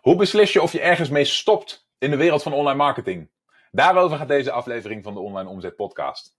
Hoe 0.00 0.16
beslis 0.16 0.52
je 0.52 0.62
of 0.62 0.72
je 0.72 0.80
ergens 0.80 1.08
mee 1.08 1.24
stopt 1.24 1.86
in 1.98 2.10
de 2.10 2.16
wereld 2.16 2.42
van 2.42 2.52
online 2.52 2.76
marketing? 2.76 3.30
Daarover 3.70 4.16
gaat 4.16 4.28
deze 4.28 4.50
aflevering 4.50 5.02
van 5.02 5.14
de 5.14 5.20
Online 5.20 5.48
Omzet 5.48 5.76
Podcast. 5.76 6.34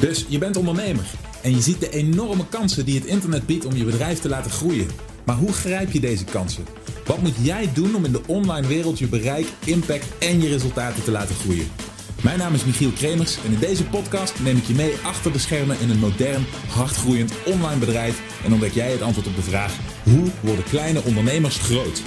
Dus 0.00 0.26
je 0.28 0.38
bent 0.38 0.56
ondernemer 0.56 1.10
en 1.42 1.50
je 1.50 1.60
ziet 1.60 1.80
de 1.80 1.90
enorme 1.90 2.48
kansen 2.48 2.84
die 2.84 2.98
het 2.98 3.08
internet 3.08 3.46
biedt 3.46 3.64
om 3.64 3.72
je 3.72 3.84
bedrijf 3.84 4.20
te 4.20 4.28
laten 4.28 4.50
groeien. 4.50 4.90
Maar 5.24 5.36
hoe 5.36 5.52
grijp 5.52 5.90
je 5.90 6.00
deze 6.00 6.24
kansen? 6.24 6.64
Wat 7.06 7.18
moet 7.18 7.36
jij 7.44 7.72
doen 7.72 7.94
om 7.94 8.04
in 8.04 8.12
de 8.12 8.22
online 8.26 8.66
wereld 8.66 8.98
je 8.98 9.08
bereik, 9.08 9.46
impact 9.64 10.18
en 10.18 10.40
je 10.40 10.48
resultaten 10.48 11.04
te 11.04 11.10
laten 11.10 11.34
groeien? 11.34 11.70
Mijn 12.22 12.38
naam 12.38 12.54
is 12.54 12.64
Michiel 12.64 12.90
Kremers 12.90 13.44
en 13.44 13.52
in 13.52 13.58
deze 13.58 13.84
podcast 13.84 14.40
neem 14.40 14.56
ik 14.56 14.64
je 14.64 14.74
mee 14.74 14.96
achter 15.04 15.32
de 15.32 15.38
schermen 15.38 15.80
in 15.80 15.90
een 15.90 15.98
modern, 15.98 16.46
hardgroeiend 16.68 17.32
online 17.46 17.78
bedrijf 17.78 18.42
en 18.44 18.52
ontdek 18.52 18.72
jij 18.72 18.90
het 18.90 19.02
antwoord 19.02 19.26
op 19.26 19.34
de 19.34 19.42
vraag: 19.42 19.78
hoe 20.04 20.30
worden 20.40 20.64
kleine 20.64 21.02
ondernemers 21.02 21.58
groot? 21.58 22.02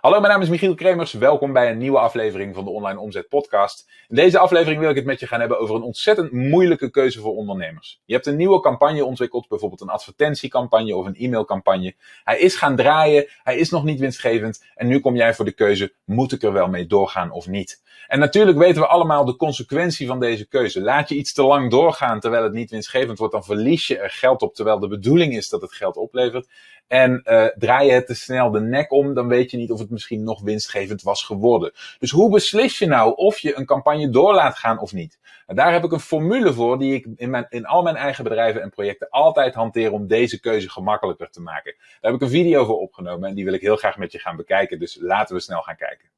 Hallo, 0.00 0.20
mijn 0.20 0.32
naam 0.32 0.42
is 0.42 0.48
Michiel 0.48 0.74
Kremers. 0.74 1.12
Welkom 1.12 1.52
bij 1.52 1.70
een 1.70 1.78
nieuwe 1.78 1.98
aflevering 1.98 2.54
van 2.54 2.64
de 2.64 2.70
Online 2.70 3.00
Omzet 3.00 3.28
Podcast. 3.28 3.90
In 4.08 4.16
deze 4.16 4.38
aflevering 4.38 4.80
wil 4.80 4.90
ik 4.90 4.96
het 4.96 5.04
met 5.04 5.20
je 5.20 5.26
gaan 5.26 5.40
hebben 5.40 5.58
over 5.58 5.74
een 5.74 5.82
ontzettend 5.82 6.32
moeilijke 6.32 6.90
keuze 6.90 7.20
voor 7.20 7.34
ondernemers. 7.34 8.00
Je 8.04 8.14
hebt 8.14 8.26
een 8.26 8.36
nieuwe 8.36 8.60
campagne 8.60 9.04
ontwikkeld, 9.04 9.48
bijvoorbeeld 9.48 9.80
een 9.80 9.88
advertentiecampagne 9.88 10.96
of 10.96 11.06
een 11.06 11.16
e-mailcampagne. 11.16 11.94
Hij 12.24 12.38
is 12.38 12.56
gaan 12.56 12.76
draaien, 12.76 13.28
hij 13.42 13.56
is 13.56 13.70
nog 13.70 13.84
niet 13.84 14.00
winstgevend 14.00 14.64
en 14.74 14.86
nu 14.86 15.00
kom 15.00 15.16
jij 15.16 15.34
voor 15.34 15.44
de 15.44 15.52
keuze: 15.52 15.92
moet 16.04 16.32
ik 16.32 16.42
er 16.42 16.52
wel 16.52 16.68
mee 16.68 16.86
doorgaan 16.86 17.30
of 17.30 17.46
niet? 17.46 17.82
En 18.08 18.18
natuurlijk 18.18 18.58
weten 18.58 18.82
we 18.82 18.88
allemaal 18.88 19.24
de 19.24 19.36
consequentie 19.36 20.06
van 20.06 20.20
deze 20.20 20.48
keuze. 20.48 20.80
Laat 20.80 21.08
je 21.08 21.14
iets 21.14 21.32
te 21.32 21.42
lang 21.42 21.70
doorgaan 21.70 22.20
terwijl 22.20 22.42
het 22.42 22.52
niet 22.52 22.70
winstgevend 22.70 23.18
wordt, 23.18 23.32
dan 23.32 23.44
verlies 23.44 23.86
je 23.86 23.98
er 23.98 24.10
geld 24.10 24.42
op 24.42 24.54
terwijl 24.54 24.78
de 24.78 24.88
bedoeling 24.88 25.36
is 25.36 25.48
dat 25.48 25.60
het 25.60 25.72
geld 25.72 25.96
oplevert. 25.96 26.48
En 26.88 27.22
uh, 27.24 27.46
draai 27.46 27.86
je 27.86 27.92
het 27.92 28.06
te 28.06 28.14
snel 28.14 28.50
de 28.50 28.60
nek 28.60 28.92
om, 28.92 29.14
dan 29.14 29.28
weet 29.28 29.50
je 29.50 29.56
niet 29.56 29.70
of 29.70 29.78
het 29.78 29.90
misschien 29.90 30.24
nog 30.24 30.40
winstgevend 30.42 31.02
was 31.02 31.22
geworden. 31.22 31.72
Dus 31.98 32.10
hoe 32.10 32.30
beslis 32.30 32.78
je 32.78 32.86
nou 32.86 33.14
of 33.14 33.38
je 33.38 33.56
een 33.56 33.66
campagne 33.66 34.10
door 34.10 34.34
laat 34.34 34.58
gaan 34.58 34.78
of 34.78 34.92
niet? 34.92 35.18
En 35.46 35.56
daar 35.56 35.72
heb 35.72 35.84
ik 35.84 35.92
een 35.92 36.00
formule 36.00 36.52
voor 36.52 36.78
die 36.78 36.94
ik 36.94 37.06
in, 37.16 37.30
mijn, 37.30 37.46
in 37.48 37.66
al 37.66 37.82
mijn 37.82 37.96
eigen 37.96 38.24
bedrijven 38.24 38.62
en 38.62 38.70
projecten 38.70 39.08
altijd 39.10 39.54
hanteer 39.54 39.92
om 39.92 40.06
deze 40.06 40.40
keuze 40.40 40.70
gemakkelijker 40.70 41.30
te 41.30 41.40
maken. 41.40 41.74
Daar 41.78 42.10
heb 42.10 42.14
ik 42.14 42.20
een 42.20 42.34
video 42.34 42.64
voor 42.64 42.78
opgenomen 42.78 43.28
en 43.28 43.34
die 43.34 43.44
wil 43.44 43.54
ik 43.54 43.60
heel 43.60 43.76
graag 43.76 43.98
met 43.98 44.12
je 44.12 44.18
gaan 44.18 44.36
bekijken. 44.36 44.78
Dus 44.78 44.98
laten 45.00 45.34
we 45.34 45.40
snel 45.40 45.62
gaan 45.62 45.76
kijken. 45.76 46.08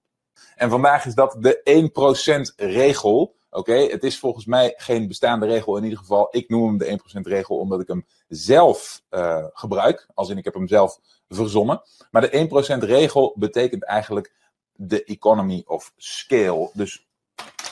En 0.56 0.70
vandaag 0.70 1.06
is 1.06 1.14
dat 1.14 1.36
de 1.38 2.50
1% 2.54 2.54
regel. 2.56 3.38
Oké, 3.50 3.72
het 3.72 4.04
is 4.04 4.18
volgens 4.18 4.44
mij 4.44 4.74
geen 4.76 5.08
bestaande 5.08 5.46
regel. 5.46 5.76
In 5.76 5.82
ieder 5.82 5.98
geval, 5.98 6.28
ik 6.30 6.48
noem 6.48 6.68
hem 6.68 6.78
de 6.78 6.98
1% 7.18 7.20
regel 7.20 7.56
omdat 7.56 7.80
ik 7.80 7.88
hem 7.88 8.06
zelf 8.28 9.02
uh, 9.10 9.46
gebruik. 9.52 10.08
Als 10.14 10.28
in 10.28 10.38
ik 10.38 10.44
heb 10.44 10.54
hem 10.54 10.68
zelf 10.68 11.00
verzonnen. 11.28 11.82
Maar 12.10 12.30
de 12.30 12.76
1% 12.82 12.84
regel 12.84 13.34
betekent 13.38 13.84
eigenlijk 13.84 14.34
de 14.72 15.04
economy 15.04 15.62
of 15.66 15.92
scale. 15.96 16.70
Dus 16.72 17.08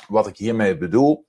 wat 0.09 0.27
ik 0.27 0.37
hiermee 0.37 0.77
bedoel. 0.77 1.27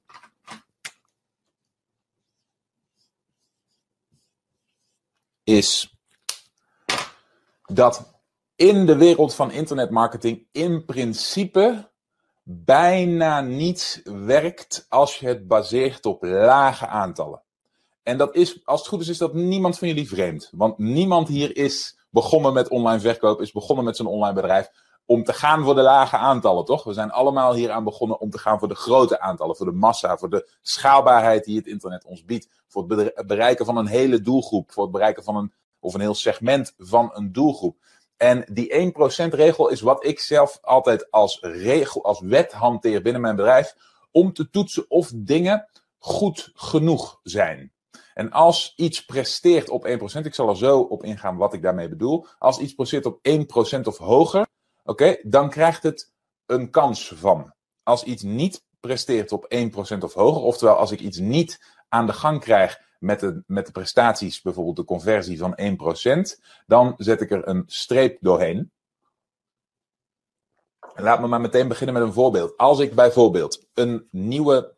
Is 5.43 5.97
dat 7.65 8.21
in 8.55 8.85
de 8.85 8.95
wereld 8.95 9.35
van 9.35 9.51
internetmarketing 9.51 10.47
in 10.51 10.85
principe 10.85 11.88
bijna 12.51 13.41
niets 13.41 14.01
werkt 14.03 14.85
als 14.89 15.17
je 15.17 15.27
het 15.27 15.47
baseert 15.47 16.05
op 16.05 16.23
lage 16.23 16.87
aantallen. 16.87 17.41
En 18.03 18.17
dat 18.17 18.35
is, 18.35 18.65
als 18.65 18.79
het 18.79 18.89
goed 18.89 19.01
is, 19.01 19.07
is 19.07 19.17
dat 19.17 19.33
niemand 19.33 19.77
van 19.77 19.87
jullie 19.87 20.07
vreemd. 20.07 20.49
Want 20.51 20.77
niemand 20.77 21.27
hier 21.27 21.57
is 21.57 21.97
begonnen 22.09 22.53
met 22.53 22.69
online 22.69 22.99
verkoop, 22.99 23.41
is 23.41 23.51
begonnen 23.51 23.85
met 23.85 23.95
zijn 23.95 24.07
online 24.07 24.33
bedrijf 24.33 24.71
om 25.05 25.23
te 25.23 25.33
gaan 25.33 25.63
voor 25.63 25.75
de 25.75 25.81
lage 25.81 26.17
aantallen, 26.17 26.65
toch? 26.65 26.83
We 26.83 26.93
zijn 26.93 27.11
allemaal 27.11 27.53
hier 27.53 27.71
aan 27.71 27.83
begonnen 27.83 28.19
om 28.19 28.29
te 28.29 28.37
gaan 28.37 28.59
voor 28.59 28.67
de 28.67 28.75
grote 28.75 29.19
aantallen, 29.19 29.55
voor 29.55 29.65
de 29.65 29.71
massa, 29.71 30.17
voor 30.17 30.29
de 30.29 30.49
schaalbaarheid 30.61 31.43
die 31.43 31.57
het 31.57 31.67
internet 31.67 32.05
ons 32.05 32.25
biedt, 32.25 32.49
voor 32.67 32.89
het 32.89 33.27
bereiken 33.27 33.65
van 33.65 33.77
een 33.77 33.87
hele 33.87 34.21
doelgroep, 34.21 34.71
voor 34.71 34.83
het 34.83 34.91
bereiken 34.91 35.23
van 35.23 35.35
een, 35.35 35.53
of 35.79 35.93
een 35.93 36.01
heel 36.01 36.15
segment 36.15 36.73
van 36.77 37.09
een 37.13 37.31
doelgroep. 37.31 37.77
En 38.19 38.45
die 38.51 38.93
1% 39.27 39.33
regel 39.33 39.69
is 39.69 39.81
wat 39.81 40.05
ik 40.05 40.19
zelf 40.19 40.59
altijd 40.61 41.11
als 41.11 41.39
regel, 41.41 42.03
als 42.03 42.19
wet 42.19 42.51
hanteer 42.51 43.01
binnen 43.01 43.21
mijn 43.21 43.35
bedrijf. 43.35 43.75
Om 44.11 44.33
te 44.33 44.49
toetsen 44.49 44.85
of 44.89 45.11
dingen 45.15 45.69
goed 45.97 46.51
genoeg 46.53 47.19
zijn. 47.23 47.73
En 48.13 48.31
als 48.31 48.73
iets 48.75 49.05
presteert 49.05 49.69
op 49.69 49.87
1%, 49.87 49.91
ik 50.23 50.33
zal 50.33 50.49
er 50.49 50.57
zo 50.57 50.79
op 50.79 51.03
ingaan 51.03 51.37
wat 51.37 51.53
ik 51.53 51.61
daarmee 51.61 51.89
bedoel. 51.89 52.25
Als 52.39 52.59
iets 52.59 52.73
presteert 52.73 53.05
op 53.05 53.19
1% 53.77 53.81
of 53.83 53.97
hoger, 53.97 54.47
oké, 54.83 55.17
dan 55.23 55.49
krijgt 55.49 55.83
het 55.83 56.11
een 56.45 56.71
kans 56.71 57.13
van. 57.15 57.53
Als 57.83 58.03
iets 58.03 58.23
niet 58.23 58.63
presteert 58.79 59.31
op 59.31 59.53
1% 59.95 59.97
of 59.99 60.13
hoger, 60.13 60.41
oftewel 60.41 60.75
als 60.75 60.91
ik 60.91 60.99
iets 60.99 61.17
niet 61.17 61.77
aan 61.89 62.05
de 62.05 62.13
gang 62.13 62.39
krijg 62.39 62.87
met 62.99 63.19
de, 63.19 63.43
met 63.45 63.65
de 63.65 63.71
prestaties, 63.71 64.41
bijvoorbeeld 64.41 64.75
de 64.75 64.83
conversie 64.83 65.37
van 65.37 65.59
1%, 66.37 66.39
dan 66.65 66.93
zet 66.97 67.21
ik 67.21 67.31
er 67.31 67.47
een 67.47 67.63
streep 67.65 68.17
doorheen. 68.21 68.71
Laat 70.95 71.21
me 71.21 71.27
maar 71.27 71.41
meteen 71.41 71.67
beginnen 71.67 71.95
met 71.95 72.03
een 72.03 72.13
voorbeeld. 72.13 72.57
Als 72.57 72.79
ik 72.79 72.95
bijvoorbeeld 72.95 73.67
een 73.73 74.07
nieuwe 74.11 74.75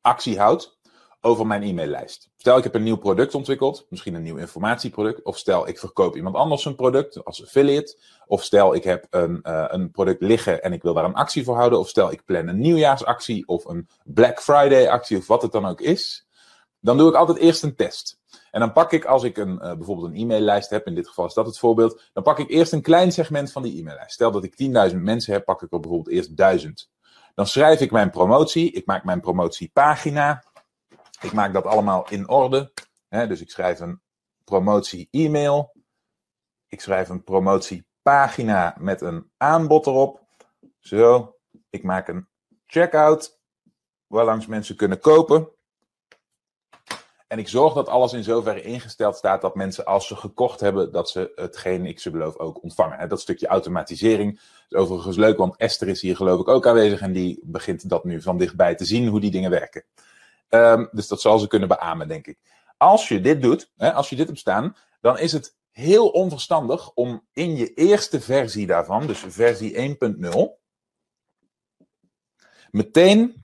actie 0.00 0.38
houd 0.38 0.78
over 1.20 1.46
mijn 1.46 1.62
e-maillijst. 1.62 2.30
Stel 2.36 2.56
ik 2.56 2.64
heb 2.64 2.74
een 2.74 2.82
nieuw 2.82 2.96
product 2.96 3.34
ontwikkeld, 3.34 3.86
misschien 3.88 4.14
een 4.14 4.22
nieuw 4.22 4.36
informatieproduct, 4.36 5.22
of 5.22 5.38
stel 5.38 5.68
ik 5.68 5.78
verkoop 5.78 6.16
iemand 6.16 6.36
anders 6.36 6.64
een 6.64 6.74
product 6.74 7.24
als 7.24 7.42
affiliate, 7.42 7.98
of 8.26 8.42
stel 8.42 8.74
ik 8.74 8.84
heb 8.84 9.06
een, 9.10 9.40
uh, 9.42 9.64
een 9.68 9.90
product 9.90 10.22
liggen 10.22 10.62
en 10.62 10.72
ik 10.72 10.82
wil 10.82 10.94
daar 10.94 11.04
een 11.04 11.14
actie 11.14 11.44
voor 11.44 11.56
houden, 11.56 11.78
of 11.78 11.88
stel 11.88 12.12
ik 12.12 12.24
plan 12.24 12.48
een 12.48 12.58
nieuwjaarsactie 12.58 13.46
of 13.46 13.64
een 13.64 13.88
Black 14.04 14.42
Friday 14.42 14.88
actie 14.88 15.18
of 15.18 15.26
wat 15.26 15.42
het 15.42 15.52
dan 15.52 15.66
ook 15.66 15.80
is 15.80 16.27
dan 16.88 16.96
doe 16.96 17.08
ik 17.08 17.14
altijd 17.14 17.38
eerst 17.38 17.62
een 17.62 17.76
test. 17.76 18.18
En 18.50 18.60
dan 18.60 18.72
pak 18.72 18.92
ik, 18.92 19.04
als 19.04 19.22
ik 19.22 19.36
een, 19.36 19.52
uh, 19.52 19.58
bijvoorbeeld 19.58 20.08
een 20.08 20.16
e-maillijst 20.16 20.70
heb, 20.70 20.86
in 20.86 20.94
dit 20.94 21.08
geval 21.08 21.26
is 21.26 21.34
dat 21.34 21.46
het 21.46 21.58
voorbeeld, 21.58 22.10
dan 22.12 22.22
pak 22.22 22.38
ik 22.38 22.50
eerst 22.50 22.72
een 22.72 22.82
klein 22.82 23.12
segment 23.12 23.52
van 23.52 23.62
die 23.62 23.80
e-maillijst. 23.80 24.12
Stel 24.12 24.30
dat 24.30 24.44
ik 24.44 24.90
10.000 24.90 24.96
mensen 24.96 25.32
heb, 25.32 25.44
pak 25.44 25.62
ik 25.62 25.72
er 25.72 25.80
bijvoorbeeld 25.80 26.14
eerst 26.14 26.36
1000. 26.36 26.90
Dan 27.34 27.46
schrijf 27.46 27.80
ik 27.80 27.90
mijn 27.90 28.10
promotie, 28.10 28.72
ik 28.72 28.86
maak 28.86 29.04
mijn 29.04 29.20
promotiepagina, 29.20 30.44
ik 31.20 31.32
maak 31.32 31.52
dat 31.52 31.64
allemaal 31.64 32.06
in 32.08 32.28
orde. 32.28 32.72
Hè, 33.08 33.26
dus 33.26 33.40
ik 33.40 33.50
schrijf 33.50 33.80
een 33.80 34.00
promotie-e-mail, 34.44 35.72
ik 36.68 36.80
schrijf 36.80 37.08
een 37.08 37.24
promotiepagina 37.24 38.76
met 38.78 39.00
een 39.00 39.30
aanbod 39.36 39.86
erop. 39.86 40.26
Zo, 40.78 41.36
ik 41.70 41.82
maak 41.82 42.08
een 42.08 42.28
checkout, 42.66 43.40
waarlangs 44.06 44.46
mensen 44.46 44.76
kunnen 44.76 45.00
kopen. 45.00 45.56
En 47.28 47.38
ik 47.38 47.48
zorg 47.48 47.74
dat 47.74 47.88
alles 47.88 48.12
in 48.12 48.24
zoverre 48.24 48.62
ingesteld 48.62 49.16
staat 49.16 49.40
dat 49.40 49.54
mensen, 49.54 49.84
als 49.84 50.06
ze 50.06 50.16
gekocht 50.16 50.60
hebben, 50.60 50.92
dat 50.92 51.10
ze 51.10 51.32
hetgeen 51.34 51.86
ik 51.86 52.00
ze 52.00 52.10
beloof 52.10 52.36
ook 52.36 52.62
ontvangen. 52.62 53.08
Dat 53.08 53.20
stukje 53.20 53.46
automatisering 53.46 54.40
is 54.68 54.76
overigens 54.76 55.16
leuk, 55.16 55.36
want 55.36 55.56
Esther 55.56 55.88
is 55.88 56.00
hier 56.00 56.16
geloof 56.16 56.40
ik 56.40 56.48
ook 56.48 56.66
aanwezig 56.66 57.00
en 57.00 57.12
die 57.12 57.40
begint 57.42 57.88
dat 57.88 58.04
nu 58.04 58.22
van 58.22 58.38
dichtbij 58.38 58.74
te 58.74 58.84
zien 58.84 59.08
hoe 59.08 59.20
die 59.20 59.30
dingen 59.30 59.50
werken. 59.50 59.84
Um, 60.48 60.88
dus 60.92 61.08
dat 61.08 61.20
zal 61.20 61.38
ze 61.38 61.46
kunnen 61.46 61.68
beamen, 61.68 62.08
denk 62.08 62.26
ik. 62.26 62.38
Als 62.76 63.08
je 63.08 63.20
dit 63.20 63.42
doet, 63.42 63.70
hè, 63.76 63.92
als 63.92 64.10
je 64.10 64.16
dit 64.16 64.26
hebt 64.26 64.38
staan, 64.38 64.76
dan 65.00 65.18
is 65.18 65.32
het 65.32 65.56
heel 65.70 66.08
onverstandig 66.08 66.90
om 66.92 67.26
in 67.32 67.56
je 67.56 67.74
eerste 67.74 68.20
versie 68.20 68.66
daarvan, 68.66 69.06
dus 69.06 69.24
versie 69.28 69.74
1.0, 69.74 70.38
meteen 72.70 73.40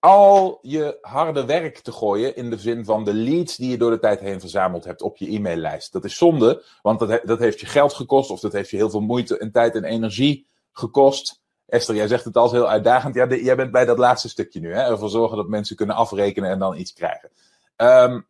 al 0.00 0.58
je 0.62 0.98
harde 1.00 1.44
werk 1.44 1.78
te 1.78 1.92
gooien 1.92 2.36
in 2.36 2.50
de 2.50 2.58
zin 2.58 2.84
van 2.84 3.04
de 3.04 3.14
leads 3.14 3.56
die 3.56 3.70
je 3.70 3.78
door 3.78 3.90
de 3.90 3.98
tijd 3.98 4.20
heen 4.20 4.40
verzameld 4.40 4.84
hebt 4.84 5.02
op 5.02 5.16
je 5.16 5.30
e-maillijst. 5.30 5.92
Dat 5.92 6.04
is 6.04 6.16
zonde, 6.16 6.64
want 6.82 6.98
dat, 6.98 7.20
dat 7.24 7.38
heeft 7.38 7.60
je 7.60 7.66
geld 7.66 7.92
gekost 7.92 8.30
of 8.30 8.40
dat 8.40 8.52
heeft 8.52 8.70
je 8.70 8.76
heel 8.76 8.90
veel 8.90 9.00
moeite 9.00 9.38
en 9.38 9.52
tijd 9.52 9.74
en 9.74 9.84
energie 9.84 10.46
gekost. 10.72 11.42
Esther, 11.66 11.94
jij 11.94 12.08
zegt 12.08 12.24
het 12.24 12.36
als 12.36 12.52
heel 12.52 12.68
uitdagend. 12.68 13.14
Ja, 13.14 13.26
jij 13.26 13.56
bent 13.56 13.72
bij 13.72 13.84
dat 13.84 13.98
laatste 13.98 14.28
stukje 14.28 14.60
nu. 14.60 14.74
Hè? 14.74 14.82
Ervoor 14.82 15.10
zorgen 15.10 15.36
dat 15.36 15.48
mensen 15.48 15.76
kunnen 15.76 15.96
afrekenen 15.96 16.50
en 16.50 16.58
dan 16.58 16.76
iets 16.76 16.92
krijgen. 16.92 17.30
Um, 17.76 18.26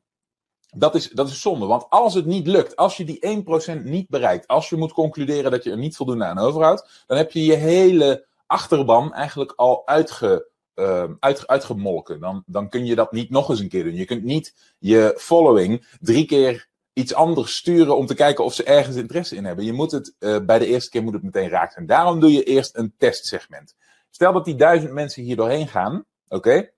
dat 0.76 0.94
is, 0.94 1.10
dat 1.10 1.28
is 1.28 1.40
zonde, 1.40 1.66
want 1.66 1.86
als 1.88 2.14
het 2.14 2.26
niet 2.26 2.46
lukt, 2.46 2.76
als 2.76 2.96
je 2.96 3.04
die 3.04 3.44
1% 3.78 3.82
niet 3.82 4.08
bereikt, 4.08 4.46
als 4.46 4.68
je 4.68 4.76
moet 4.76 4.92
concluderen 4.92 5.50
dat 5.50 5.64
je 5.64 5.70
er 5.70 5.78
niet 5.78 5.96
voldoende 5.96 6.24
aan 6.24 6.38
overhoudt, 6.38 7.04
dan 7.06 7.16
heb 7.16 7.32
je 7.32 7.44
je 7.44 7.54
hele 7.54 8.26
achterban 8.46 9.12
eigenlijk 9.12 9.52
al 9.56 9.86
uitge, 9.86 10.48
uh, 10.78 11.04
uit, 11.20 11.46
uitgemolken. 11.46 12.20
Dan, 12.20 12.42
dan 12.46 12.68
kun 12.68 12.86
je 12.86 12.94
dat 12.94 13.12
niet 13.12 13.30
nog 13.30 13.48
eens 13.48 13.60
een 13.60 13.68
keer 13.68 13.84
doen. 13.84 13.94
Je 13.94 14.04
kunt 14.04 14.24
niet 14.24 14.74
je 14.78 15.14
following 15.18 15.96
drie 16.00 16.26
keer 16.26 16.68
iets 16.92 17.14
anders 17.14 17.56
sturen 17.56 17.96
om 17.96 18.06
te 18.06 18.14
kijken 18.14 18.44
of 18.44 18.54
ze 18.54 18.64
ergens 18.64 18.96
interesse 18.96 19.36
in 19.36 19.44
hebben. 19.44 19.64
Je 19.64 19.72
moet 19.72 19.92
het 19.92 20.14
uh, 20.18 20.38
bij 20.38 20.58
de 20.58 20.66
eerste 20.66 20.90
keer 20.90 21.02
moet 21.02 21.12
het 21.12 21.22
meteen 21.22 21.48
raken. 21.48 21.76
En 21.76 21.86
daarom 21.86 22.20
doe 22.20 22.32
je 22.32 22.42
eerst 22.42 22.76
een 22.76 22.94
testsegment. 22.98 23.76
Stel 24.10 24.32
dat 24.32 24.44
die 24.44 24.54
duizend 24.54 24.92
mensen 24.92 25.22
hier 25.22 25.36
doorheen 25.36 25.68
gaan, 25.68 26.04
oké? 26.28 26.48
Okay? 26.48 26.72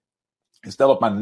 Stel 0.61 0.89
dat 0.89 1.01
maar 1.01 1.13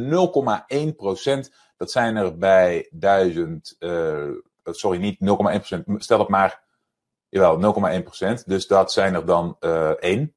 0,1%, 1.46 1.54
dat 1.76 1.90
zijn 1.90 2.16
er 2.16 2.38
bij 2.38 2.88
duizend 2.90 3.76
uh, 3.78 4.30
sorry, 4.74 4.98
niet 4.98 5.18
0,1%, 5.20 5.96
stel 5.96 6.18
het 6.18 6.28
maar, 6.28 6.62
jawel, 7.28 7.74
0,1%. 8.38 8.44
Dus 8.44 8.66
dat 8.66 8.92
zijn 8.92 9.14
er 9.14 9.26
dan 9.26 9.56
uh, 9.60 9.90
één. 9.90 10.34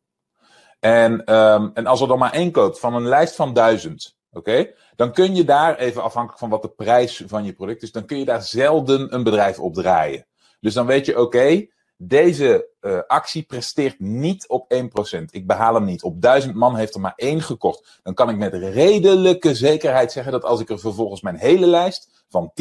En, 0.81 1.33
um, 1.33 1.71
en 1.73 1.85
als 1.85 2.01
er 2.01 2.07
dan 2.07 2.19
maar 2.19 2.33
één 2.33 2.51
koopt 2.51 2.79
van 2.79 2.95
een 2.95 3.07
lijst 3.07 3.35
van 3.35 3.53
duizend, 3.53 4.17
oké, 4.31 4.73
dan 4.95 5.11
kun 5.13 5.35
je 5.35 5.43
daar, 5.43 5.77
even 5.77 6.03
afhankelijk 6.03 6.39
van 6.39 6.49
wat 6.49 6.61
de 6.61 6.69
prijs 6.69 7.23
van 7.27 7.43
je 7.43 7.53
product 7.53 7.83
is, 7.83 7.91
dan 7.91 8.05
kun 8.05 8.17
je 8.17 8.25
daar 8.25 8.41
zelden 8.41 9.13
een 9.13 9.23
bedrijf 9.23 9.59
op 9.59 9.73
draaien. 9.73 10.25
Dus 10.59 10.73
dan 10.73 10.85
weet 10.85 11.05
je, 11.05 11.19
oké, 11.19 11.67
deze 11.97 12.69
uh, 12.81 12.99
actie 13.07 13.43
presteert 13.43 13.99
niet 13.99 14.47
op 14.47 14.73
1%. 15.15 15.21
Ik 15.29 15.47
behaal 15.47 15.73
hem 15.73 15.85
niet. 15.85 16.03
Op 16.03 16.21
1000 16.21 16.55
man 16.55 16.75
heeft 16.75 16.93
er 16.93 16.99
maar 16.99 17.13
één 17.15 17.41
gekocht. 17.41 17.99
Dan 18.03 18.13
kan 18.13 18.29
ik 18.29 18.37
met 18.37 18.53
redelijke 18.53 19.55
zekerheid 19.55 20.11
zeggen 20.11 20.31
dat 20.31 20.43
als 20.43 20.59
ik 20.59 20.69
er 20.69 20.79
vervolgens 20.79 21.21
mijn 21.21 21.37
hele 21.37 21.65
lijst 21.65 22.23
van 22.29 22.51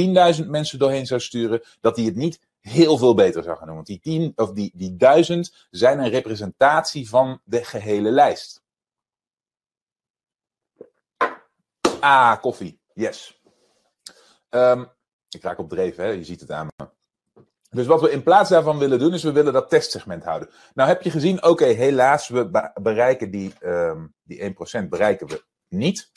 10.000 0.40 0.46
mensen 0.46 0.78
doorheen 0.78 1.06
zou 1.06 1.20
sturen, 1.20 1.62
dat 1.80 1.96
hij 1.96 2.04
het 2.04 2.16
niet 2.16 2.40
heel 2.60 2.98
veel 2.98 3.14
beter 3.14 3.42
zou 3.42 3.56
gaan 3.56 3.66
doen. 3.66 3.74
Want 3.74 3.86
die, 3.86 4.00
10, 4.00 4.32
of 4.36 4.52
die, 4.52 4.72
die 4.74 4.96
1000 4.96 5.66
zijn 5.70 5.98
een 5.98 6.10
representatie 6.10 7.08
van 7.08 7.40
de 7.44 7.64
gehele 7.64 8.10
lijst. 8.10 8.62
Ah, 12.00 12.40
koffie. 12.40 12.80
Yes. 12.94 13.40
Um, 14.50 14.88
ik 15.28 15.42
raak 15.42 15.58
op 15.58 15.68
dreven, 15.68 16.04
hè? 16.04 16.10
je 16.10 16.24
ziet 16.24 16.40
het 16.40 16.50
aan 16.50 16.68
me. 16.76 16.88
Dus 17.70 17.86
wat 17.86 18.00
we 18.00 18.10
in 18.10 18.22
plaats 18.22 18.50
daarvan 18.50 18.78
willen 18.78 18.98
doen, 18.98 19.14
is 19.14 19.22
we 19.22 19.32
willen 19.32 19.52
dat 19.52 19.70
testsegment 19.70 20.24
houden. 20.24 20.50
Nou 20.74 20.88
heb 20.88 21.02
je 21.02 21.10
gezien, 21.10 21.44
oké, 21.44 21.64
helaas, 21.64 22.28
we 22.28 22.70
bereiken 22.82 23.30
die, 23.30 23.52
um, 23.64 24.14
die 24.22 24.54
1% 24.82 24.88
bereiken 24.88 25.26
we 25.26 25.44
niet. 25.68 26.10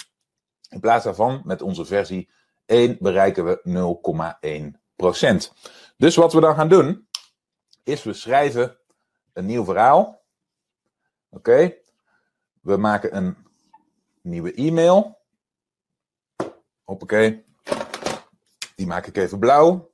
In 0.69 0.79
plaats 0.79 1.03
daarvan, 1.03 1.41
met 1.45 1.61
onze 1.61 1.85
versie 1.85 2.29
1, 2.65 2.97
bereiken 2.99 3.45
we 3.45 3.61
0,1%. 5.05 5.51
Dus 6.03 6.15
wat 6.15 6.33
we 6.33 6.39
dan 6.39 6.55
gaan 6.55 6.69
doen, 6.69 7.07
is 7.83 8.03
we 8.03 8.13
schrijven 8.13 8.77
een 9.33 9.45
nieuw 9.45 9.63
verhaal. 9.63 10.25
Oké, 11.29 11.77
we 12.61 12.77
maken 12.77 13.15
een 13.15 13.37
nieuwe 14.21 14.53
e-mail. 14.53 15.21
Hoppakee. 16.83 17.45
Die 18.75 18.87
maak 18.87 19.05
ik 19.05 19.17
even 19.17 19.39
blauw. 19.39 19.91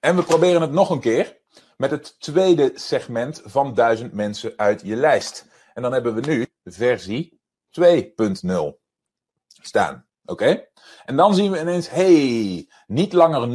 En 0.00 0.16
we 0.16 0.22
proberen 0.22 0.60
het 0.60 0.72
nog 0.72 0.90
een 0.90 1.00
keer 1.00 1.40
met 1.76 1.90
het 1.90 2.20
tweede 2.20 2.72
segment 2.74 3.42
van 3.44 3.74
1000 3.74 4.12
mensen 4.12 4.52
uit 4.56 4.80
je 4.80 4.96
lijst. 4.96 5.46
En 5.74 5.82
dan 5.82 5.92
hebben 5.92 6.14
we 6.14 6.20
nu 6.20 6.46
versie 6.64 7.40
2.0 7.80 8.79
staan. 9.60 10.06
Oké? 10.24 10.68
En 11.04 11.16
dan 11.16 11.34
zien 11.34 11.50
we 11.50 11.60
ineens, 11.60 11.90
hey, 11.90 12.68
niet 12.86 13.12
langer 13.12 13.48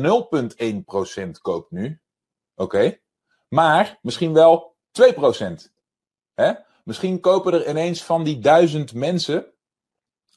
0,1% 1.25 1.31
koopt 1.41 1.71
nu. 1.71 2.01
Oké? 2.55 2.99
Maar 3.47 3.99
misschien 4.01 4.33
wel 4.33 4.75
2%. 4.91 5.71
Hè? 6.33 6.53
Misschien 6.83 7.19
kopen 7.19 7.53
er 7.53 7.69
ineens 7.69 8.03
van 8.03 8.23
die 8.23 8.39
1000 8.39 8.93
mensen, 8.93 9.53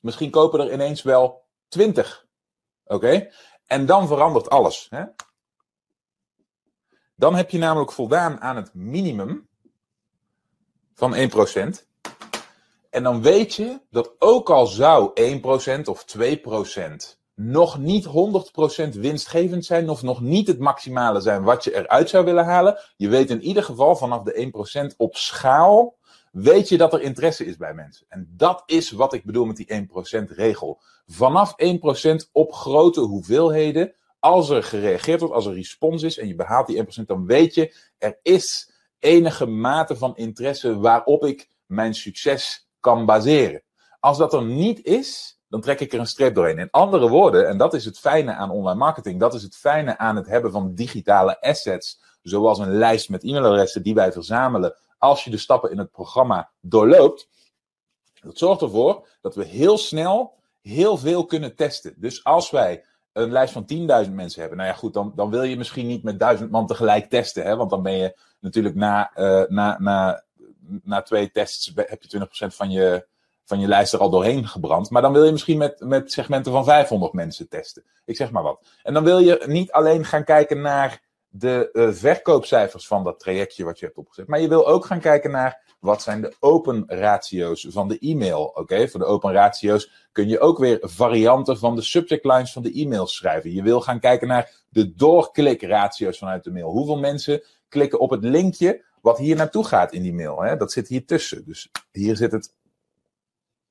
misschien 0.00 0.30
kopen 0.30 0.60
er 0.60 0.72
ineens 0.72 1.02
wel 1.02 1.46
20. 1.68 2.26
Oké? 2.84 3.30
En 3.66 3.86
dan 3.86 4.06
verandert 4.06 4.50
alles. 4.50 4.86
Hè? 4.90 5.04
Dan 7.14 7.34
heb 7.34 7.50
je 7.50 7.58
namelijk 7.58 7.92
voldaan 7.92 8.40
aan 8.40 8.56
het 8.56 8.74
minimum 8.74 9.48
van 10.94 11.14
1%. 11.14 11.86
En 12.90 13.02
dan 13.02 13.22
weet 13.22 13.54
je 13.54 13.80
dat 13.90 14.14
ook 14.18 14.50
al 14.50 14.66
zou 14.66 15.10
1% 15.80 15.82
of 15.84 16.04
2% 16.04 17.18
nog 17.34 17.78
niet 17.78 18.06
100% 18.06 18.08
winstgevend 18.98 19.64
zijn, 19.64 19.88
of 19.88 20.02
nog 20.02 20.20
niet 20.20 20.46
het 20.46 20.58
maximale 20.58 21.20
zijn 21.20 21.42
wat 21.42 21.64
je 21.64 21.74
eruit 21.74 22.08
zou 22.08 22.24
willen 22.24 22.44
halen. 22.44 22.78
Je 22.96 23.08
weet 23.08 23.30
in 23.30 23.42
ieder 23.42 23.62
geval 23.62 23.96
vanaf 23.96 24.22
de 24.22 24.92
1% 24.92 24.96
op 24.96 25.16
schaal, 25.16 25.96
weet 26.32 26.68
je 26.68 26.76
dat 26.76 26.92
er 26.92 27.02
interesse 27.02 27.44
is 27.44 27.56
bij 27.56 27.74
mensen. 27.74 28.06
En 28.08 28.32
dat 28.36 28.62
is 28.66 28.90
wat 28.90 29.12
ik 29.12 29.24
bedoel 29.24 29.44
met 29.44 29.56
die 29.56 29.88
1% 30.22 30.24
regel. 30.30 30.80
Vanaf 31.06 31.54
1% 31.56 32.30
op 32.32 32.52
grote 32.52 33.00
hoeveelheden 33.00 33.94
als 34.18 34.48
er 34.48 34.62
gereageerd 34.62 35.20
wordt, 35.20 35.34
als 35.34 35.46
er 35.46 35.54
respons 35.54 36.02
is 36.02 36.18
en 36.18 36.26
je 36.26 36.34
behaalt 36.34 36.66
die 36.66 36.84
1%, 37.02 37.06
dan 37.06 37.26
weet 37.26 37.54
je, 37.54 37.74
er 37.98 38.18
is 38.22 38.72
enige 38.98 39.46
mate 39.46 39.96
van 39.96 40.16
interesse 40.16 40.78
waarop 40.78 41.24
ik 41.24 41.48
mijn 41.66 41.94
succes 41.94 42.67
kan 42.80 43.06
baseren. 43.06 43.62
Als 44.00 44.18
dat 44.18 44.32
er 44.32 44.44
niet 44.44 44.84
is, 44.84 45.40
dan 45.48 45.60
trek 45.60 45.80
ik 45.80 45.92
er 45.92 45.98
een 45.98 46.06
streep 46.06 46.34
doorheen. 46.34 46.58
In 46.58 46.70
andere 46.70 47.08
woorden, 47.08 47.48
en 47.48 47.58
dat 47.58 47.74
is 47.74 47.84
het 47.84 47.98
fijne 47.98 48.34
aan 48.34 48.50
online 48.50 48.78
marketing, 48.78 49.20
dat 49.20 49.34
is 49.34 49.42
het 49.42 49.56
fijne 49.56 49.98
aan 49.98 50.16
het 50.16 50.26
hebben 50.26 50.52
van 50.52 50.74
digitale 50.74 51.40
assets, 51.40 52.00
zoals 52.22 52.58
een 52.58 52.78
lijst 52.78 53.08
met 53.08 53.24
e-mailadressen 53.24 53.82
die 53.82 53.94
wij 53.94 54.12
verzamelen 54.12 54.76
als 54.98 55.24
je 55.24 55.30
de 55.30 55.36
stappen 55.36 55.70
in 55.70 55.78
het 55.78 55.90
programma 55.90 56.50
doorloopt. 56.60 57.28
Dat 58.22 58.38
zorgt 58.38 58.62
ervoor 58.62 59.06
dat 59.20 59.34
we 59.34 59.44
heel 59.44 59.78
snel 59.78 60.36
heel 60.62 60.96
veel 60.96 61.24
kunnen 61.24 61.54
testen. 61.54 61.94
Dus 61.96 62.24
als 62.24 62.50
wij 62.50 62.84
een 63.12 63.32
lijst 63.32 63.52
van 63.52 63.66
10.000 64.06 64.12
mensen 64.12 64.40
hebben. 64.40 64.58
Nou 64.58 64.70
ja, 64.70 64.76
goed, 64.76 64.94
dan, 64.94 65.12
dan 65.14 65.30
wil 65.30 65.42
je 65.42 65.56
misschien 65.56 65.86
niet 65.86 66.02
met 66.02 66.18
duizend 66.18 66.50
man 66.50 66.66
tegelijk 66.66 67.10
testen. 67.10 67.44
Hè? 67.44 67.56
Want 67.56 67.70
dan 67.70 67.82
ben 67.82 67.96
je 67.96 68.18
natuurlijk 68.40 68.74
na, 68.74 69.10
uh, 69.16 69.44
na, 69.48 69.76
na, 69.78 70.24
na 70.82 71.02
twee 71.02 71.30
tests 71.30 71.72
heb 71.74 72.02
je 72.02 72.18
20% 72.18 72.54
van 72.54 72.70
je, 72.70 73.06
van 73.44 73.60
je 73.60 73.66
lijst 73.66 73.92
er 73.92 73.98
al 73.98 74.10
doorheen 74.10 74.46
gebrand. 74.46 74.90
Maar 74.90 75.02
dan 75.02 75.12
wil 75.12 75.24
je 75.24 75.32
misschien 75.32 75.58
met, 75.58 75.80
met 75.80 76.12
segmenten 76.12 76.52
van 76.52 76.64
500 76.64 77.12
mensen 77.12 77.48
testen. 77.48 77.84
Ik 78.04 78.16
zeg 78.16 78.30
maar 78.30 78.42
wat. 78.42 78.66
En 78.82 78.94
dan 78.94 79.04
wil 79.04 79.18
je 79.18 79.42
niet 79.46 79.72
alleen 79.72 80.04
gaan 80.04 80.24
kijken 80.24 80.60
naar 80.60 81.06
de 81.28 81.68
uh, 81.72 81.88
verkoopcijfers 81.92 82.86
van 82.86 83.04
dat 83.04 83.20
trajectje 83.20 83.64
wat 83.64 83.78
je 83.78 83.84
hebt 83.84 83.98
opgezet. 83.98 84.26
Maar 84.26 84.40
je 84.40 84.48
wil 84.48 84.68
ook 84.68 84.84
gaan 84.84 85.00
kijken 85.00 85.30
naar 85.30 85.76
wat 85.80 86.02
zijn 86.02 86.20
de 86.20 86.36
open 86.40 86.84
ratio's 86.86 87.66
van 87.70 87.88
de 87.88 87.98
e-mail. 87.98 88.44
Oké, 88.44 88.88
voor 88.88 89.00
de 89.00 89.06
open 89.06 89.32
ratio's 89.32 90.08
kun 90.12 90.28
je 90.28 90.40
ook 90.40 90.58
weer 90.58 90.78
varianten 90.80 91.58
van 91.58 91.74
de 91.74 91.82
subject 91.82 92.24
lines 92.24 92.52
van 92.52 92.62
de 92.62 92.72
e-mail 92.72 93.06
schrijven. 93.06 93.52
Je 93.52 93.62
wil 93.62 93.80
gaan 93.80 94.00
kijken 94.00 94.28
naar 94.28 94.50
de 94.68 94.94
doorklik 94.94 95.62
ratio's 95.62 96.18
vanuit 96.18 96.44
de 96.44 96.50
mail. 96.50 96.70
Hoeveel 96.70 96.98
mensen 96.98 97.42
klikken 97.68 98.00
op 98.00 98.10
het 98.10 98.24
linkje 98.24 98.84
wat 99.08 99.18
hier 99.18 99.36
naartoe 99.36 99.64
gaat 99.64 99.92
in 99.92 100.02
die 100.02 100.14
mail. 100.14 100.42
Hè? 100.42 100.56
Dat 100.56 100.72
zit 100.72 100.88
hier 100.88 101.04
tussen. 101.06 101.44
Dus 101.44 101.70
hier 101.90 102.16
zit 102.16 102.32
het 102.32 102.54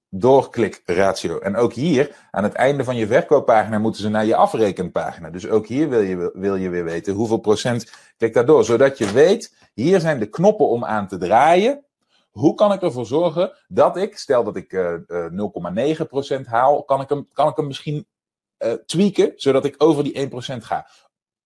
doorklikratio. 0.10 1.39
En 1.39 1.56
ook 1.56 1.74
hier, 1.74 2.16
aan 2.31 2.44
het 2.44 2.54
einde 2.54 2.84
van 2.84 2.95
je 2.95 3.07
verkooppagina, 3.07 3.80
moeten 3.80 4.01
ze 4.01 4.10
naar 4.10 4.25
je 4.25 4.36
afrekenpagina. 4.36 5.29
Dus 5.29 5.48
ook 5.48 5.67
hier 5.67 5.89
wil 5.89 6.01
je, 6.01 6.32
wil 6.34 6.56
je 6.56 6.70
weer 6.70 6.84
weten 6.84 7.13
hoeveel 7.13 7.38
procent 7.38 7.91
klikt 8.17 8.34
daardoor. 8.34 8.63
Zodat 8.63 8.98
je 8.98 9.12
weet, 9.12 9.56
hier 9.74 10.00
zijn 10.00 10.20
de 10.20 10.29
knoppen 10.29 10.67
om 10.67 10.86
aan 10.86 11.08
te 11.08 11.17
draaien. 11.17 11.86
Hoe 12.32 12.56
kan 12.56 12.72
ik 12.72 12.82
ervoor 12.82 13.06
zorgen 13.06 13.51
dat 13.67 13.98
ik, 13.98 14.17
stel 14.17 14.44
dat 14.44 14.56
ik 14.56 14.74
uh, 14.74 14.94
uh, 15.08 16.41
0,9% 16.41 16.46
haal, 16.46 16.84
kan 16.84 17.01
ik 17.01 17.10
hem, 17.10 17.27
kan 17.34 17.48
ik 17.48 17.56
hem 17.56 17.67
misschien 17.67 18.08
uh, 18.60 18.72
tweaken, 18.72 19.34
zodat 19.36 19.65
ik 19.65 19.75
over 19.77 20.03
die 20.03 20.29
1% 20.29 20.32
ga. 20.58 20.88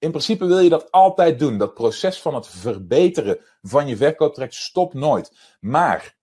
In 0.01 0.09
principe 0.09 0.45
wil 0.45 0.59
je 0.59 0.69
dat 0.69 0.91
altijd 0.91 1.39
doen. 1.39 1.57
Dat 1.57 1.73
proces 1.73 2.21
van 2.21 2.35
het 2.35 2.47
verbeteren 2.47 3.39
van 3.61 3.87
je 3.87 3.97
verkooptraject 3.97 4.55
stopt 4.55 4.93
nooit. 4.93 5.57
Maar 5.59 6.17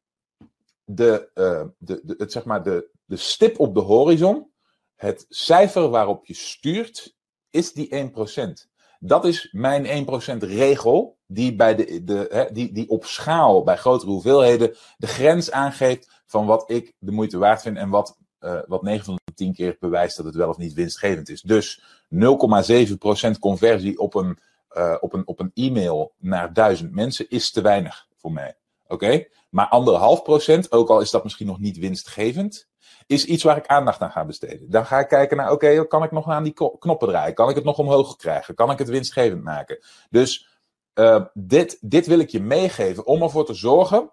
de, 0.85 1.31
de, 1.79 2.01
de, 2.05 2.15
het, 2.17 2.33
zeg 2.33 2.45
maar 2.45 2.63
de, 2.63 2.91
de 3.05 3.17
stip 3.17 3.59
op 3.59 3.75
de 3.75 3.81
horizon, 3.81 4.51
het 4.95 5.27
cijfer 5.29 5.89
waarop 5.89 6.27
je 6.27 6.35
stuurt, 6.35 7.17
is 7.51 7.73
die 7.73 8.11
1%. 8.11 8.69
Dat 8.99 9.25
is 9.25 9.49
mijn 9.53 10.07
1% 10.35 10.39
regel, 10.39 11.19
die, 11.27 11.57
bij 11.57 11.75
de, 11.75 12.05
de, 12.05 12.27
hè, 12.31 12.53
die, 12.53 12.73
die 12.73 12.89
op 12.89 13.05
schaal 13.05 13.63
bij 13.63 13.77
grotere 13.77 14.11
hoeveelheden 14.11 14.77
de 14.97 15.07
grens 15.07 15.51
aangeeft 15.51 16.23
van 16.27 16.47
wat 16.47 16.71
ik 16.71 16.95
de 16.99 17.13
moeite 17.13 17.39
waard 17.39 17.63
vind 17.63 17.77
en 17.77 17.89
wat, 17.89 18.19
uh, 18.41 18.61
wat 18.67 18.83
9 18.83 19.05
van 19.05 19.15
de 19.15 19.18
10 19.39 19.55
keer 19.55 19.77
bewijst 19.81 20.17
dat 20.17 20.27
het 20.27 20.35
wel 20.35 20.49
of 20.49 20.57
niet 20.57 20.75
winstgevend 20.75 21.29
is. 21.29 21.43
Dus 21.43 21.83
0,7% 22.15 23.39
conversie 23.41 23.99
op 23.99 24.15
een, 24.15 24.39
uh, 24.77 24.97
op, 25.01 25.13
een, 25.13 25.27
op 25.27 25.41
een 25.41 25.51
e-mail 25.55 26.13
naar 26.19 26.53
1000 26.53 26.95
mensen 26.95 27.29
is 27.29 27.51
te 27.51 27.61
weinig 27.61 28.07
voor 28.17 28.33
mij. 28.33 28.57
Oké? 28.87 29.25
Maar 29.51 29.69
anderhalf 29.69 30.23
procent, 30.23 30.73
ook 30.73 30.89
al 30.89 31.01
is 31.01 31.11
dat 31.11 31.23
misschien 31.23 31.47
nog 31.47 31.59
niet 31.59 31.79
winstgevend, 31.79 32.69
is 33.07 33.25
iets 33.25 33.43
waar 33.43 33.57
ik 33.57 33.67
aandacht 33.67 34.01
aan 34.01 34.11
ga 34.11 34.25
besteden. 34.25 34.71
Dan 34.71 34.87
ga 34.87 34.99
ik 34.99 35.09
kijken 35.09 35.37
naar, 35.37 35.53
oké, 35.53 35.87
kan 35.87 36.03
ik 36.03 36.11
nog 36.11 36.29
aan 36.29 36.45
die 36.45 36.53
knoppen 36.79 37.09
draaien? 37.09 37.35
Kan 37.35 37.49
ik 37.49 37.55
het 37.55 37.65
nog 37.65 37.79
omhoog 37.79 38.17
krijgen? 38.17 38.55
Kan 38.55 38.71
ik 38.71 38.79
het 38.79 38.89
winstgevend 38.89 39.43
maken? 39.43 39.79
Dus 40.11 40.49
uh, 40.95 41.25
dit, 41.35 41.79
dit 41.81 42.07
wil 42.07 42.19
ik 42.19 42.29
je 42.29 42.41
meegeven 42.41 43.07
om 43.07 43.23
ervoor 43.23 43.47
te 43.47 43.55
zorgen 43.55 44.13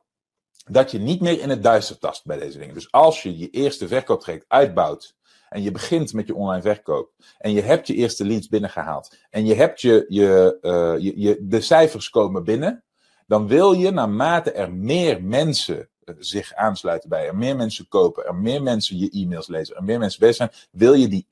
dat 0.69 0.91
je 0.91 0.99
niet 0.99 1.21
meer 1.21 1.41
in 1.41 1.49
het 1.49 1.63
duister 1.63 1.97
tast 1.97 2.25
bij 2.25 2.39
deze 2.39 2.57
dingen. 2.57 2.73
Dus 2.73 2.91
als 2.91 3.23
je 3.23 3.37
je 3.37 3.49
eerste 3.49 3.87
verkooptraject 3.87 4.45
uitbouwt 4.47 5.14
en 5.49 5.61
je 5.61 5.71
begint 5.71 6.13
met 6.13 6.27
je 6.27 6.35
online 6.35 6.61
verkoop 6.61 7.11
en 7.37 7.51
je 7.51 7.61
hebt 7.61 7.87
je 7.87 7.93
eerste 7.93 8.25
leads 8.25 8.47
binnengehaald 8.47 9.17
en 9.29 9.45
je 9.45 9.53
hebt 9.53 9.81
je, 9.81 10.05
je, 10.07 10.57
uh, 10.61 11.13
je, 11.15 11.37
de 11.41 11.61
cijfers 11.61 12.09
komen 12.09 12.43
binnen, 12.43 12.83
dan 13.27 13.47
wil 13.47 13.71
je 13.73 13.91
naarmate 13.91 14.51
er 14.51 14.73
meer 14.73 15.23
mensen 15.23 15.89
eh, 16.03 16.15
zich 16.19 16.53
aansluiten 16.53 17.09
bij, 17.09 17.27
er 17.27 17.35
meer 17.35 17.55
mensen 17.55 17.87
kopen, 17.87 18.25
er 18.25 18.35
meer 18.35 18.63
mensen 18.63 18.97
je 18.97 19.09
e-mails 19.09 19.47
lezen, 19.47 19.75
er 19.75 19.83
meer 19.83 19.99
mensen 19.99 20.19
bezig 20.19 20.35
zijn, 20.35 20.51
wil 20.71 20.93
je 20.93 21.07
die 21.07 21.27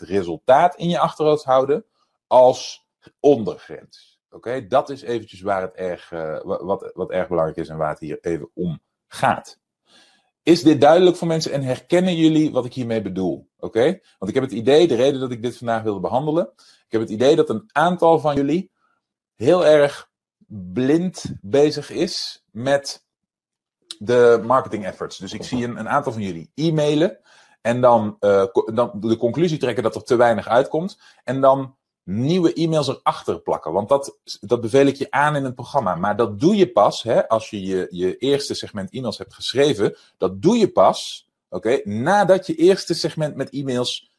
1% 0.00 0.04
resultaat 0.06 0.76
in 0.76 0.88
je 0.88 0.98
achterhoofd 0.98 1.44
houden 1.44 1.84
als 2.26 2.86
ondergrens. 3.20 4.20
Oké, 4.30 4.66
dat 4.66 4.90
is 4.90 5.02
eventjes 5.02 5.40
waar 5.40 5.62
het 5.62 5.74
erg, 5.74 6.10
uh, 6.10 6.40
wat, 6.42 6.90
wat 6.94 7.10
erg 7.10 7.28
belangrijk 7.28 7.58
is 7.58 7.68
en 7.68 7.76
waar 7.76 7.90
het 7.90 7.98
hier 7.98 8.18
even 8.20 8.50
om 8.54 8.80
gaat. 9.06 9.59
Is 10.50 10.62
dit 10.62 10.80
duidelijk 10.80 11.16
voor 11.16 11.26
mensen 11.26 11.52
en 11.52 11.62
herkennen 11.62 12.16
jullie 12.16 12.52
wat 12.52 12.64
ik 12.64 12.74
hiermee 12.74 13.02
bedoel? 13.02 13.48
Oké? 13.58 13.82
Want 14.18 14.30
ik 14.30 14.34
heb 14.34 14.42
het 14.42 14.52
idee, 14.52 14.88
de 14.88 14.94
reden 14.94 15.20
dat 15.20 15.30
ik 15.30 15.42
dit 15.42 15.56
vandaag 15.56 15.82
wilde 15.82 16.00
behandelen, 16.00 16.52
ik 16.56 16.92
heb 16.92 17.00
het 17.00 17.10
idee 17.10 17.36
dat 17.36 17.50
een 17.50 17.68
aantal 17.72 18.18
van 18.18 18.34
jullie 18.34 18.70
heel 19.34 19.66
erg 19.66 20.10
blind 20.46 21.24
bezig 21.40 21.90
is 21.90 22.44
met 22.50 23.06
de 23.98 24.42
marketing 24.46 24.84
efforts. 24.84 25.18
Dus 25.18 25.32
ik 25.32 25.42
zie 25.42 25.64
een, 25.64 25.78
een 25.78 25.88
aantal 25.88 26.12
van 26.12 26.22
jullie 26.22 26.50
e-mailen 26.54 27.18
en 27.60 27.80
dan, 27.80 28.16
uh, 28.20 28.44
dan 28.74 28.90
de 28.94 29.16
conclusie 29.16 29.58
trekken 29.58 29.82
dat 29.82 29.94
er 29.94 30.02
te 30.02 30.16
weinig 30.16 30.48
uitkomt. 30.48 31.00
En 31.24 31.40
dan 31.40 31.76
nieuwe 32.04 32.52
e-mails 32.52 32.88
erachter 32.88 33.40
plakken. 33.40 33.72
Want 33.72 33.88
dat, 33.88 34.18
dat 34.40 34.60
beveel 34.60 34.86
ik 34.86 34.96
je 34.96 35.10
aan 35.10 35.36
in 35.36 35.44
het 35.44 35.54
programma. 35.54 35.94
Maar 35.94 36.16
dat 36.16 36.40
doe 36.40 36.56
je 36.56 36.72
pas 36.72 37.02
hè, 37.02 37.28
als 37.28 37.50
je, 37.50 37.60
je 37.66 37.86
je 37.90 38.16
eerste 38.16 38.54
segment 38.54 38.92
e-mails 38.92 39.18
hebt 39.18 39.34
geschreven. 39.34 39.96
Dat 40.16 40.42
doe 40.42 40.56
je 40.56 40.68
pas 40.68 41.28
oké, 41.50 41.80
nadat 41.84 42.46
je 42.46 42.54
eerste 42.54 42.94
segment 42.94 43.36
met 43.36 43.50
e-mails 43.50 44.12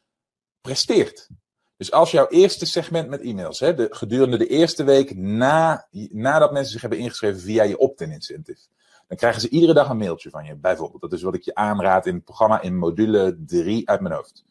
presteert. 0.60 1.28
Dus 1.76 1.92
als 1.92 2.10
jouw 2.10 2.28
eerste 2.28 2.66
segment 2.66 3.08
met 3.08 3.20
e-mails, 3.20 3.60
hè, 3.60 3.74
de, 3.74 3.88
gedurende 3.90 4.38
de 4.38 4.46
eerste 4.46 4.84
week 4.84 5.16
na, 5.16 5.86
nadat 6.10 6.52
mensen 6.52 6.72
zich 6.72 6.80
hebben 6.80 6.98
ingeschreven 6.98 7.40
via 7.40 7.62
je 7.62 7.78
opt-in 7.78 8.10
incentive, 8.10 8.60
dan 9.08 9.16
krijgen 9.16 9.40
ze 9.40 9.48
iedere 9.48 9.74
dag 9.74 9.88
een 9.88 9.96
mailtje 9.96 10.30
van 10.30 10.44
je, 10.44 10.56
bijvoorbeeld. 10.56 11.00
Dat 11.00 11.12
is 11.12 11.22
wat 11.22 11.34
ik 11.34 11.42
je 11.42 11.54
aanraad 11.54 12.06
in 12.06 12.14
het 12.14 12.24
programma 12.24 12.60
in 12.60 12.78
module 12.78 13.36
3 13.46 13.88
uit 13.88 14.00
mijn 14.00 14.14
hoofd. 14.14 14.44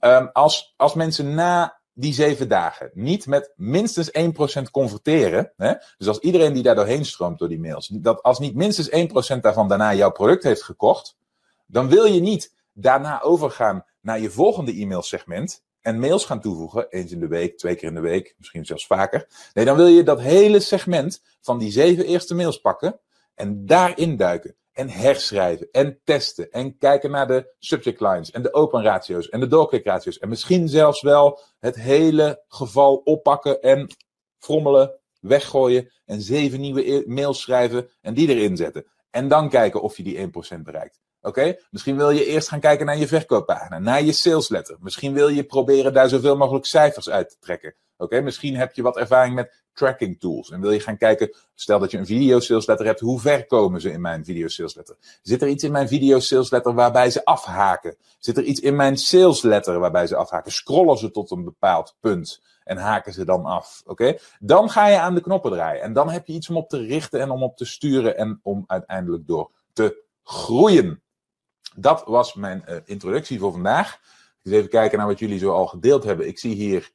Um, 0.00 0.30
als, 0.32 0.74
als 0.76 0.94
mensen 0.94 1.34
na 1.34 1.80
die 1.94 2.12
zeven 2.12 2.48
dagen 2.48 2.90
niet 2.94 3.26
met 3.26 3.52
minstens 3.56 4.10
1% 4.58 4.70
converteren, 4.70 5.52
hè, 5.56 5.72
dus 5.98 6.08
als 6.08 6.18
iedereen 6.18 6.52
die 6.52 6.62
daar 6.62 6.74
doorheen 6.74 7.04
stroomt 7.04 7.38
door 7.38 7.48
die 7.48 7.60
mails, 7.60 7.88
dat 7.88 8.22
als 8.22 8.38
niet 8.38 8.54
minstens 8.54 8.90
1% 8.90 9.40
daarvan 9.40 9.68
daarna 9.68 9.94
jouw 9.94 10.10
product 10.10 10.42
heeft 10.42 10.62
gekocht, 10.62 11.16
dan 11.66 11.88
wil 11.88 12.04
je 12.04 12.20
niet 12.20 12.54
daarna 12.72 13.22
overgaan 13.22 13.84
naar 14.00 14.20
je 14.20 14.30
volgende 14.30 14.72
e-mailsegment 14.72 15.62
en 15.80 15.98
mails 15.98 16.24
gaan 16.24 16.40
toevoegen, 16.40 16.88
eens 16.90 17.12
in 17.12 17.20
de 17.20 17.28
week, 17.28 17.58
twee 17.58 17.74
keer 17.74 17.88
in 17.88 17.94
de 17.94 18.00
week, 18.00 18.34
misschien 18.38 18.66
zelfs 18.66 18.86
vaker. 18.86 19.26
Nee, 19.52 19.64
dan 19.64 19.76
wil 19.76 19.86
je 19.86 20.02
dat 20.02 20.20
hele 20.20 20.60
segment 20.60 21.22
van 21.40 21.58
die 21.58 21.70
zeven 21.70 22.06
eerste 22.06 22.34
mails 22.34 22.60
pakken 22.60 23.00
en 23.34 23.66
daarin 23.66 24.16
duiken. 24.16 24.56
En 24.74 24.88
herschrijven 24.88 25.68
en 25.70 26.00
testen 26.04 26.50
en 26.50 26.78
kijken 26.78 27.10
naar 27.10 27.26
de 27.26 27.54
subject 27.58 28.00
lines 28.00 28.30
en 28.30 28.42
de 28.42 28.52
open 28.54 28.82
ratio's 28.82 29.28
en 29.28 29.40
de 29.40 29.46
doorklik 29.46 29.84
ratio's. 29.84 30.18
En 30.18 30.28
misschien 30.28 30.68
zelfs 30.68 31.02
wel 31.02 31.40
het 31.58 31.76
hele 31.76 32.44
geval 32.48 32.94
oppakken 32.96 33.62
en 33.62 33.90
frommelen, 34.38 35.00
weggooien 35.20 35.92
en 36.04 36.20
zeven 36.20 36.60
nieuwe 36.60 36.92
e- 36.92 37.02
mails 37.06 37.40
schrijven 37.40 37.88
en 38.00 38.14
die 38.14 38.28
erin 38.28 38.56
zetten. 38.56 38.86
En 39.10 39.28
dan 39.28 39.48
kijken 39.48 39.82
of 39.82 39.96
je 39.96 40.02
die 40.02 40.18
1% 40.56 40.62
bereikt. 40.62 41.00
Oké? 41.20 41.56
Misschien 41.70 41.96
wil 41.96 42.10
je 42.10 42.26
eerst 42.26 42.48
gaan 42.48 42.60
kijken 42.60 42.86
naar 42.86 42.98
je 42.98 43.06
verkooppagina, 43.06 43.78
naar 43.78 44.02
je 44.02 44.12
salesletter. 44.12 44.76
Misschien 44.80 45.12
wil 45.12 45.28
je 45.28 45.44
proberen 45.44 45.92
daar 45.92 46.08
zoveel 46.08 46.36
mogelijk 46.36 46.66
cijfers 46.66 47.10
uit 47.10 47.28
te 47.28 47.36
trekken. 47.40 47.74
Oké? 47.96 48.20
Misschien 48.20 48.56
heb 48.56 48.74
je 48.74 48.82
wat 48.82 48.96
ervaring 48.96 49.34
met 49.34 49.63
tracking 49.74 50.20
tools. 50.20 50.50
En 50.50 50.60
wil 50.60 50.70
je 50.70 50.80
gaan 50.80 50.96
kijken, 50.96 51.36
stel 51.54 51.78
dat 51.78 51.90
je 51.90 51.98
een 51.98 52.06
video 52.06 52.40
salesletter 52.40 52.86
hebt, 52.86 53.00
hoe 53.00 53.20
ver 53.20 53.46
komen 53.46 53.80
ze 53.80 53.90
in 53.90 54.00
mijn 54.00 54.24
video 54.24 54.48
salesletter? 54.48 54.96
Zit 55.22 55.42
er 55.42 55.48
iets 55.48 55.64
in 55.64 55.72
mijn 55.72 55.88
video 55.88 56.18
salesletter 56.18 56.74
waarbij 56.74 57.10
ze 57.10 57.24
afhaken? 57.24 57.96
Zit 58.18 58.36
er 58.36 58.44
iets 58.44 58.60
in 58.60 58.76
mijn 58.76 58.96
salesletter 58.96 59.78
waarbij 59.78 60.06
ze 60.06 60.16
afhaken? 60.16 60.52
Scrollen 60.52 60.98
ze 60.98 61.10
tot 61.10 61.30
een 61.30 61.44
bepaald 61.44 61.96
punt? 62.00 62.42
en 62.64 62.76
haken 62.76 63.12
ze 63.12 63.24
dan 63.24 63.44
af. 63.44 63.82
Oké? 63.86 64.16
Dan 64.40 64.70
ga 64.70 64.88
je 64.88 64.98
aan 64.98 65.14
de 65.14 65.20
knoppen 65.20 65.50
draaien. 65.50 65.82
En 65.82 65.92
dan 65.92 66.10
heb 66.10 66.26
je 66.26 66.32
iets 66.32 66.48
om 66.48 66.56
op 66.56 66.68
te 66.68 66.78
richten 66.78 67.20
en 67.20 67.30
om 67.30 67.42
op 67.42 67.56
te 67.56 67.64
sturen 67.64 68.16
en 68.16 68.40
om 68.42 68.64
uiteindelijk 68.66 69.26
door 69.26 69.50
te 69.72 70.04
groeien. 70.22 71.02
Dat 71.76 72.02
was 72.06 72.34
mijn 72.34 72.64
uh, 72.68 72.76
introductie 72.84 73.38
voor 73.38 73.52
vandaag. 73.52 73.98
Even 74.42 74.68
kijken 74.68 74.98
naar 74.98 75.06
wat 75.06 75.18
jullie 75.18 75.38
zo 75.38 75.52
al 75.52 75.66
gedeeld 75.66 76.04
hebben. 76.04 76.26
Ik 76.26 76.38
zie 76.38 76.54
hier 76.54 76.90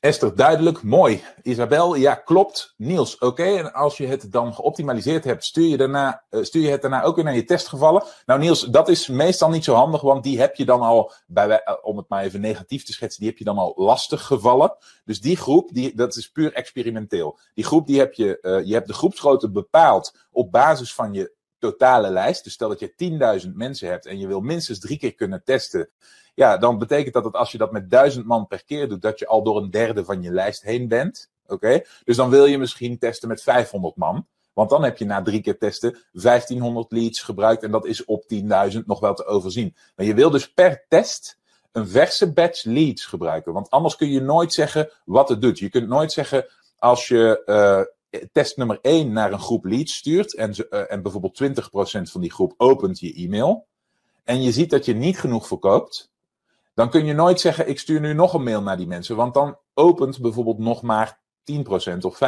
Esther, 0.00 0.34
duidelijk, 0.34 0.82
mooi. 0.82 1.22
Isabel, 1.42 1.94
ja, 1.94 2.14
klopt. 2.14 2.74
Niels, 2.76 3.18
oké. 3.18 3.42
En 3.42 3.72
als 3.72 3.96
je 3.96 4.06
het 4.06 4.32
dan 4.32 4.54
geoptimaliseerd 4.54 5.24
hebt, 5.24 5.44
stuur 5.44 5.66
je, 5.66 5.76
daarna, 5.76 6.24
uh, 6.30 6.42
stuur 6.42 6.62
je 6.62 6.70
het 6.70 6.82
daarna 6.82 7.02
ook 7.02 7.14
weer 7.14 7.24
naar 7.24 7.34
je 7.34 7.44
testgevallen. 7.44 8.02
Nou, 8.26 8.40
Niels, 8.40 8.64
dat 8.64 8.88
is 8.88 9.08
meestal 9.08 9.50
niet 9.50 9.64
zo 9.64 9.74
handig, 9.74 10.00
want 10.00 10.22
die 10.22 10.40
heb 10.40 10.54
je 10.54 10.64
dan 10.64 10.80
al, 10.80 11.12
bij, 11.26 11.48
uh, 11.48 11.74
om 11.82 11.96
het 11.96 12.08
maar 12.08 12.22
even 12.22 12.40
negatief 12.40 12.84
te 12.84 12.92
schetsen, 12.92 13.20
die 13.20 13.28
heb 13.28 13.38
je 13.38 13.44
dan 13.44 13.58
al 13.58 13.72
lastig 13.76 14.22
gevallen. 14.22 14.76
Dus 15.04 15.20
die 15.20 15.36
groep, 15.36 15.68
die, 15.72 15.96
dat 15.96 16.16
is 16.16 16.30
puur 16.30 16.52
experimenteel. 16.52 17.38
Die 17.54 17.64
groep, 17.64 17.86
die 17.86 17.98
heb 17.98 18.12
je, 18.12 18.38
uh, 18.42 18.66
je 18.66 18.72
hebt 18.74 18.86
de 18.86 18.94
groepsgrootte 18.94 19.50
bepaald 19.50 20.14
op 20.30 20.52
basis 20.52 20.94
van 20.94 21.12
je 21.12 21.32
totale 21.60 22.10
lijst. 22.10 22.44
Dus 22.44 22.52
stel 22.52 22.68
dat 22.68 22.80
je 22.80 23.42
10.000 23.46 23.52
mensen 23.54 23.88
hebt 23.88 24.06
en 24.06 24.18
je 24.18 24.26
wil 24.26 24.40
minstens 24.40 24.78
drie 24.78 24.98
keer 24.98 25.14
kunnen 25.14 25.44
testen. 25.44 25.88
Ja, 26.34 26.56
dan 26.56 26.78
betekent 26.78 27.14
dat 27.14 27.22
dat 27.22 27.34
als 27.34 27.52
je 27.52 27.58
dat 27.58 27.72
met 27.72 27.90
1000 27.90 28.26
man 28.26 28.46
per 28.46 28.64
keer 28.64 28.88
doet, 28.88 29.02
dat 29.02 29.18
je 29.18 29.26
al 29.26 29.42
door 29.42 29.56
een 29.56 29.70
derde 29.70 30.04
van 30.04 30.22
je 30.22 30.30
lijst 30.30 30.62
heen 30.62 30.88
bent. 30.88 31.30
Oké? 31.46 31.80
Dus 32.04 32.16
dan 32.16 32.30
wil 32.30 32.46
je 32.46 32.58
misschien 32.58 32.98
testen 32.98 33.28
met 33.28 33.42
500 33.42 33.96
man. 33.96 34.26
Want 34.52 34.70
dan 34.70 34.84
heb 34.84 34.98
je 34.98 35.04
na 35.04 35.22
drie 35.22 35.40
keer 35.40 35.58
testen 35.58 35.98
1500 36.12 36.92
leads 36.92 37.20
gebruikt 37.20 37.62
en 37.62 37.70
dat 37.70 37.86
is 37.86 38.04
op 38.04 38.24
10.000 38.72 38.78
nog 38.86 39.00
wel 39.00 39.14
te 39.14 39.24
overzien. 39.24 39.76
Maar 39.96 40.06
je 40.06 40.14
wil 40.14 40.30
dus 40.30 40.52
per 40.52 40.84
test 40.88 41.38
een 41.72 41.88
verse 41.88 42.32
batch 42.32 42.64
leads 42.64 43.06
gebruiken. 43.06 43.52
Want 43.52 43.70
anders 43.70 43.96
kun 43.96 44.10
je 44.10 44.20
nooit 44.20 44.52
zeggen 44.52 44.90
wat 45.04 45.28
het 45.28 45.42
doet. 45.42 45.58
Je 45.58 45.68
kunt 45.68 45.88
nooit 45.88 46.12
zeggen 46.12 46.46
als 46.78 47.08
je 47.08 47.42
uh, 47.46 47.80
test 48.32 48.56
nummer 48.56 48.78
1 48.82 49.12
naar 49.12 49.32
een 49.32 49.40
groep 49.40 49.64
leads 49.64 49.94
stuurt 49.94 50.34
en, 50.34 50.54
uh, 50.70 50.92
en 50.92 51.02
bijvoorbeeld 51.02 51.42
20% 51.42 52.10
van 52.10 52.20
die 52.20 52.32
groep 52.32 52.54
opent 52.56 53.00
je 53.00 53.14
e-mail 53.14 53.66
en 54.24 54.42
je 54.42 54.52
ziet 54.52 54.70
dat 54.70 54.84
je 54.84 54.94
niet 54.94 55.18
genoeg 55.18 55.46
verkoopt, 55.46 56.12
dan 56.74 56.90
kun 56.90 57.06
je 57.06 57.12
nooit 57.12 57.40
zeggen 57.40 57.68
ik 57.68 57.78
stuur 57.78 58.00
nu 58.00 58.12
nog 58.12 58.34
een 58.34 58.42
mail 58.42 58.62
naar 58.62 58.76
die 58.76 58.86
mensen, 58.86 59.16
want 59.16 59.34
dan 59.34 59.58
opent 59.74 60.20
bijvoorbeeld 60.20 60.58
nog 60.58 60.82
maar 60.82 61.20
10% 61.42 61.98
of 62.00 62.18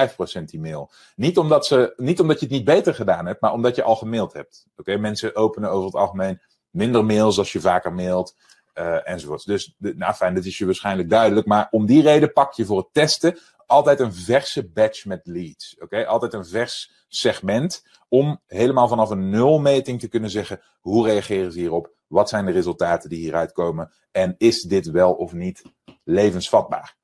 5% 0.40 0.44
die 0.44 0.60
mail. 0.60 0.90
Niet 1.16 1.38
omdat, 1.38 1.66
ze, 1.66 1.92
niet 1.96 2.20
omdat 2.20 2.40
je 2.40 2.46
het 2.46 2.54
niet 2.54 2.64
beter 2.64 2.94
gedaan 2.94 3.26
hebt, 3.26 3.40
maar 3.40 3.52
omdat 3.52 3.76
je 3.76 3.82
al 3.82 3.96
gemaild 3.96 4.32
hebt. 4.32 4.66
Oké, 4.76 4.96
mensen 4.96 5.36
openen 5.36 5.70
over 5.70 5.86
het 5.86 5.94
algemeen 5.94 6.40
minder 6.70 7.04
mails 7.04 7.38
als 7.38 7.52
je 7.52 7.60
vaker 7.60 7.92
mailt. 7.92 8.36
Uh, 8.78 9.08
enzovoort. 9.08 9.46
Dus, 9.46 9.74
nou 9.78 10.14
fijn, 10.14 10.34
dat 10.34 10.44
is 10.44 10.58
je 10.58 10.64
waarschijnlijk 10.64 11.10
duidelijk. 11.10 11.46
Maar 11.46 11.68
om 11.70 11.86
die 11.86 12.02
reden 12.02 12.32
pak 12.32 12.52
je 12.52 12.64
voor 12.64 12.78
het 12.78 12.88
testen 12.92 13.38
altijd 13.72 14.00
een 14.00 14.14
verse 14.14 14.68
batch 14.68 15.04
met 15.04 15.20
leads. 15.24 15.76
Oké, 15.78 16.06
altijd 16.06 16.32
een 16.32 16.46
vers 16.46 17.04
segment 17.08 17.82
om 18.08 18.40
helemaal 18.46 18.88
vanaf 18.88 19.10
een 19.10 19.30
nulmeting 19.30 20.00
te 20.00 20.08
kunnen 20.08 20.30
zeggen 20.30 20.60
hoe 20.80 21.06
reageren 21.06 21.52
ze 21.52 21.58
hierop, 21.58 21.92
wat 22.06 22.28
zijn 22.28 22.46
de 22.46 22.52
resultaten 22.52 23.08
die 23.08 23.18
hieruit 23.18 23.52
komen 23.52 23.92
en 24.10 24.34
is 24.38 24.62
dit 24.62 24.90
wel 24.90 25.12
of 25.12 25.32
niet 25.32 25.62
levensvatbaar. 26.04 26.96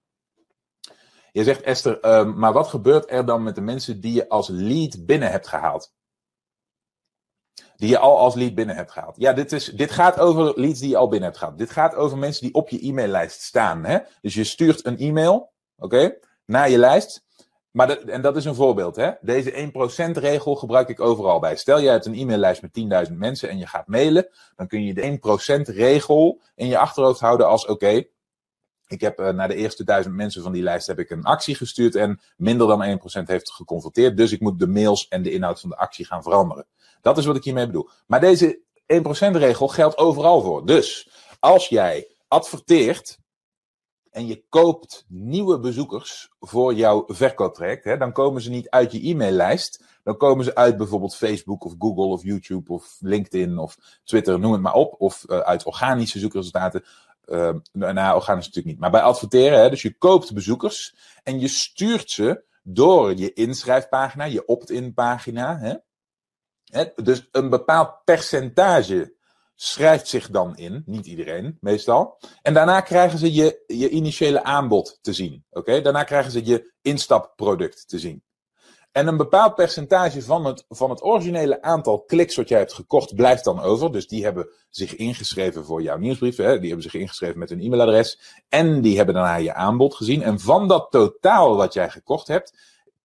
Je 1.33 1.45
zegt 1.45 1.63
Esther, 1.63 2.05
uh, 2.05 2.35
maar 2.35 2.53
wat 2.53 2.69
gebeurt 2.69 3.11
er 3.11 3.27
dan 3.27 3.43
met 3.43 3.55
de 3.55 3.61
mensen 3.61 4.01
die 4.01 4.13
je 4.13 4.29
als 4.29 4.49
lead 4.49 5.07
binnen 5.07 5.31
hebt 5.31 5.49
gehaald? 5.49 5.93
Die 7.77 7.89
je 7.89 7.99
al 7.99 8.19
als 8.19 8.35
lead 8.35 8.55
binnen 8.55 8.77
hebt 8.77 8.93
gehaald. 8.93 9.17
Ja, 9.17 9.33
dit, 9.33 9.53
is, 9.53 9.65
dit 9.65 9.91
gaat 9.91 10.19
over 10.19 10.61
leads 10.61 10.81
die 10.81 10.89
je 10.89 10.97
al 10.97 11.09
binnen 11.09 11.29
hebt 11.29 11.39
gehaald. 11.39 11.59
Dit 11.59 11.71
gaat 11.71 11.95
over 11.95 12.19
mensen 12.19 12.43
die 12.43 12.55
op 12.55 12.69
je 12.69 12.81
e-maillijst 12.81 13.41
staan. 13.41 13.85
Hè? 13.85 13.99
Dus 14.21 14.35
je 14.35 14.45
stuurt 14.45 14.87
een 14.87 14.99
e-mail, 14.99 15.53
oké? 15.77 16.19
Naar 16.49 16.71
je 16.71 16.79
lijst. 16.79 17.27
Maar 17.71 17.99
en 17.99 18.23
dat 18.23 18.37
is 18.37 18.45
een 18.45 18.55
voorbeeld. 18.55 18.97
Hè? 18.97 19.11
Deze 19.21 19.71
1% 20.11 20.11
regel 20.13 20.57
gebruik 20.57 20.89
ik 20.89 21.01
overal 21.01 21.41
bij. 21.41 21.57
Stel 21.57 21.79
je 21.79 21.89
hebt 21.89 22.07
een 22.07 22.15
e-maillijst 22.15 22.63
met 22.63 23.07
10.000 23.09 23.17
mensen 23.17 23.49
en 23.49 23.59
je 23.59 23.67
gaat 23.67 23.87
mailen. 23.87 24.29
Dan 24.57 24.67
kun 24.67 24.85
je 24.85 24.95
de 24.95 25.19
1% 25.71 25.75
regel 25.75 26.41
in 26.55 26.67
je 26.67 26.79
achterhoofd 26.79 27.21
houden 27.21 27.47
als 27.47 27.67
oké. 27.67 28.05
Ik 28.87 29.01
heb 29.01 29.21
uh, 29.21 29.29
naar 29.29 29.49
de 29.49 29.55
eerste 29.55 29.85
duizend 29.85 30.15
mensen 30.15 30.43
van 30.43 30.53
die 30.53 30.63
lijst 30.63 30.87
heb 30.87 30.99
ik 30.99 31.11
een 31.11 31.25
actie 31.25 31.55
gestuurd 31.55 31.95
en 31.95 32.21
minder 32.37 32.67
dan 32.67 32.99
1% 33.23 33.25
heeft 33.25 33.51
geconfronteerd. 33.51 34.17
Dus 34.17 34.33
ik 34.33 34.41
moet 34.41 34.59
de 34.59 34.69
mails 34.69 35.09
en 35.09 35.23
de 35.23 35.33
inhoud 35.33 35.61
van 35.61 35.71
de 35.71 35.77
actie 35.77 36.07
gaan 36.07 36.23
veranderen. 36.23 36.67
Dat 37.01 37.19
is 37.19 37.25
wat 37.25 37.37
ik 37.37 37.45
hiermee 37.45 37.67
bedoel. 37.67 37.89
Maar 38.07 38.21
deze 38.21 38.61
1% 38.95 39.07
regel 39.33 39.69
geldt 39.69 39.99
overal 39.99 40.41
voor. 40.41 40.67
Dus 40.67 41.11
als 41.39 41.69
jij 41.69 42.15
adverteert 42.29 43.18
en 44.11 44.27
je 44.27 44.45
koopt 44.49 45.05
nieuwe 45.09 45.59
bezoekers 45.59 46.31
voor 46.41 46.75
jouw 46.75 47.05
verkooptraject, 47.07 47.85
hè, 47.85 47.97
dan 47.97 48.13
komen 48.13 48.43
ze 48.43 48.51
niet 48.51 48.71
uit 48.71 48.93
je 48.93 49.09
e-maillijst. 49.09 49.85
Dan 50.03 50.17
komen 50.17 50.45
ze 50.45 50.55
uit 50.55 50.77
bijvoorbeeld 50.77 51.17
Facebook 51.17 51.65
of 51.65 51.75
Google 51.79 52.07
of 52.07 52.23
YouTube 52.23 52.73
of 52.73 52.97
LinkedIn 53.01 53.59
of 53.59 54.01
Twitter, 54.05 54.39
noem 54.39 54.53
het 54.53 54.61
maar 54.61 54.75
op. 54.75 54.95
Of 54.99 55.25
uh, 55.27 55.39
uit 55.39 55.65
organische 55.65 56.19
zoekresultaten. 56.19 56.85
Uh, 57.27 57.55
nou, 57.73 58.17
organisch 58.17 58.47
natuurlijk 58.47 58.67
niet. 58.67 58.79
Maar 58.79 58.91
bij 58.91 59.03
adverteren, 59.03 59.61
hè, 59.61 59.71
dus 59.71 59.83
je 59.83 59.99
koopt 59.99 60.35
bezoekers 60.35 60.95
en 61.23 61.41
je 61.41 61.49
stuurt 61.49 62.11
ze 62.11 62.45
door 62.63 63.15
je 63.15 63.33
inschrijfpagina, 63.33 64.25
je 64.25 64.47
opt-in 64.47 64.95
pagina, 64.95 65.59
hè, 65.59 65.75
dus 67.03 67.29
een 67.33 67.51
bepaald 67.51 68.05
percentage 68.05 69.17
schrijft 69.61 70.09
zich 70.09 70.31
dan 70.31 70.57
in, 70.57 70.83
niet 70.87 71.07
iedereen 71.07 71.57
meestal. 71.61 72.19
En 72.43 72.55
daarna 72.55 72.81
krijgen 72.81 73.19
ze 73.19 73.33
je, 73.35 73.63
je 73.67 73.89
initiële 73.89 74.45
aanbod 74.45 74.99
te 75.01 75.13
zien. 75.13 75.45
Oké, 75.51 75.81
Daarna 75.81 76.05
krijgen 76.05 76.33
ze 76.33 76.45
je 76.45 76.73
instapproduct 76.83 77.89
te 77.89 77.99
zien. 77.99 78.23
En 78.93 79.07
een 79.07 79.17
bepaald 79.17 79.55
percentage 79.55 80.23
van 80.23 80.45
het, 80.45 80.65
van 80.69 80.91
het 80.91 81.03
originele 81.03 81.63
aantal 81.63 82.03
kliks 82.03 82.37
wat 82.37 82.49
jij 82.49 82.59
hebt 82.59 82.73
gekocht 82.73 83.15
blijft 83.15 83.45
dan 83.45 83.61
over. 83.61 83.93
Dus 83.93 84.09
die 84.09 84.25
hebben 84.25 84.49
zich 84.71 84.97
ingeschreven 84.97 85.65
voor 85.65 85.83
jouw 85.83 85.99
nieuwsbrief. 85.99 86.37
Hè? 86.37 86.59
Die 86.59 86.67
hebben 86.67 86.91
zich 86.91 87.01
ingeschreven 87.01 87.39
met 87.39 87.49
hun 87.49 87.61
e-mailadres. 87.61 88.21
En 88.49 88.81
die 88.81 88.97
hebben 88.97 89.15
daarna 89.15 89.37
je 89.37 89.55
aanbod 89.55 89.95
gezien. 89.95 90.23
En 90.23 90.41
van 90.41 90.69
dat 90.69 90.91
totaal 90.91 91.57
wat 91.57 91.73
jij 91.73 91.91
gekocht 91.91 92.29
hebt, 92.29 92.59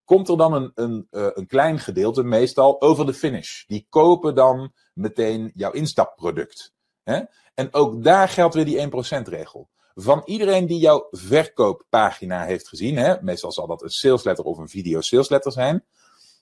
komt 0.04 0.28
er 0.28 0.36
dan 0.36 0.52
een, 0.52 0.72
een, 0.74 1.06
uh, 1.10 1.26
een 1.32 1.46
klein 1.46 1.78
gedeelte 1.78 2.22
meestal 2.22 2.80
over 2.80 3.06
de 3.06 3.14
finish. 3.14 3.64
Die 3.66 3.86
kopen 3.88 4.34
dan 4.34 4.72
meteen 4.92 5.52
jouw 5.54 5.70
instapproduct. 5.70 6.72
Hè? 7.02 7.20
En 7.54 7.74
ook 7.74 8.04
daar 8.04 8.28
geldt 8.28 8.54
weer 8.54 8.64
die 8.64 8.90
1% 9.22 9.28
regel 9.28 9.68
van 9.94 10.22
iedereen 10.24 10.66
die 10.66 10.78
jouw 10.78 11.08
verkooppagina 11.10 12.44
heeft 12.44 12.68
gezien, 12.68 12.96
hè, 12.96 13.22
meestal 13.22 13.52
zal 13.52 13.66
dat 13.66 13.82
een 13.82 13.90
salesletter 13.90 14.44
of 14.44 14.58
een 14.58 14.68
video 14.68 15.00
salesletter 15.00 15.52
zijn, 15.52 15.84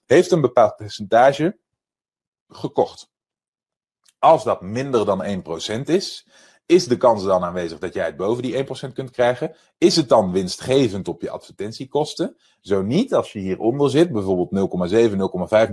heeft 0.07 0.31
een 0.31 0.41
bepaald 0.41 0.77
percentage 0.77 1.59
gekocht. 2.49 3.11
Als 4.19 4.45
dat 4.45 4.61
minder 4.61 5.05
dan 5.05 5.25
1% 5.25 5.89
is, 5.89 6.27
is 6.67 6.87
de 6.87 6.97
kans 6.97 7.25
dan 7.25 7.45
aanwezig 7.45 7.79
dat 7.79 7.95
jij 7.95 8.07
het 8.07 8.17
boven 8.17 8.43
die 8.43 8.65
1% 8.89 8.93
kunt 8.93 9.11
krijgen? 9.11 9.55
Is 9.79 9.97
het 9.97 10.09
dan 10.09 10.33
winstgevend 10.33 11.09
op 11.09 11.23
je 11.23 11.31
advertentiekosten? 11.31 12.37
Zo 12.61 12.83
niet, 12.83 13.15
als 13.15 13.33
je 13.33 13.39
hieronder 13.39 13.91
zit, 13.91 14.13
bijvoorbeeld 14.13 14.91
0,7, 14.93 15.11
0,5, 15.11 15.69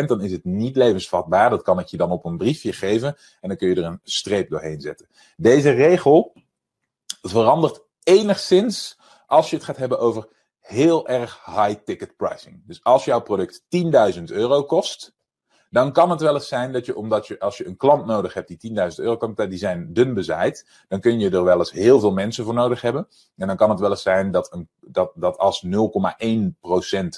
0,1%, 0.00 0.06
dan 0.06 0.20
is 0.20 0.32
het 0.32 0.44
niet 0.44 0.76
levensvatbaar. 0.76 1.50
Dat 1.50 1.62
kan 1.62 1.78
ik 1.78 1.86
je 1.86 1.96
dan 1.96 2.10
op 2.10 2.24
een 2.24 2.36
briefje 2.36 2.72
geven 2.72 3.16
en 3.40 3.48
dan 3.48 3.56
kun 3.56 3.68
je 3.68 3.74
er 3.74 3.84
een 3.84 4.00
streep 4.02 4.50
doorheen 4.50 4.80
zetten. 4.80 5.08
Deze 5.36 5.70
regel 5.70 6.32
verandert 7.22 7.84
enigszins 8.02 8.98
als 9.26 9.50
je 9.50 9.56
het 9.56 9.64
gaat 9.64 9.76
hebben 9.76 9.98
over 9.98 10.28
heel 10.60 11.08
erg 11.08 11.44
high 11.44 11.84
ticket 11.84 12.16
pricing. 12.16 12.62
Dus 12.66 12.84
als 12.84 13.04
jouw 13.04 13.20
product 13.20 13.62
10.000 14.16 14.22
euro 14.24 14.64
kost, 14.64 15.13
dan 15.74 15.92
kan 15.92 16.10
het 16.10 16.20
wel 16.20 16.34
eens 16.34 16.48
zijn 16.48 16.72
dat 16.72 16.86
je, 16.86 16.96
omdat 16.96 17.26
je, 17.26 17.38
als 17.38 17.56
je 17.56 17.66
een 17.66 17.76
klant 17.76 18.06
nodig 18.06 18.34
hebt 18.34 18.60
die 18.60 18.72
10.000 18.72 18.76
euro 18.96 19.16
komt, 19.16 19.36
die 19.36 19.58
zijn 19.58 19.92
dun 19.92 20.14
bezaaid, 20.14 20.66
dan 20.88 21.00
kun 21.00 21.18
je 21.18 21.30
er 21.30 21.44
wel 21.44 21.58
eens 21.58 21.72
heel 21.72 22.00
veel 22.00 22.12
mensen 22.12 22.44
voor 22.44 22.54
nodig 22.54 22.80
hebben. 22.80 23.08
En 23.36 23.46
dan 23.46 23.56
kan 23.56 23.70
het 23.70 23.80
wel 23.80 23.90
eens 23.90 24.02
zijn 24.02 24.30
dat, 24.30 24.52
een, 24.52 24.68
dat, 24.80 25.12
dat 25.14 25.38
als 25.38 25.64
0,1% 25.66 25.70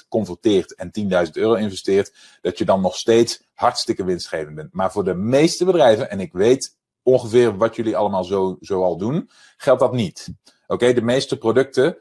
converteert 0.09 0.75
en 0.75 0.91
10.000 1.25 1.31
euro 1.31 1.53
investeert, 1.53 2.13
dat 2.41 2.57
je 2.57 2.65
dan 2.65 2.81
nog 2.81 2.95
steeds 2.95 3.43
hartstikke 3.53 4.03
winstgevend 4.03 4.55
bent. 4.55 4.73
Maar 4.73 4.91
voor 4.91 5.03
de 5.03 5.15
meeste 5.15 5.65
bedrijven, 5.65 6.09
en 6.09 6.19
ik 6.19 6.33
weet 6.33 6.77
ongeveer 7.03 7.57
wat 7.57 7.75
jullie 7.75 7.97
allemaal 7.97 8.23
zo, 8.23 8.57
zo 8.61 8.83
al 8.83 8.97
doen, 8.97 9.29
geldt 9.57 9.79
dat 9.81 9.93
niet. 9.93 10.33
Oké, 10.67 10.93
de 10.93 11.01
meeste 11.01 11.37
producten 11.37 11.97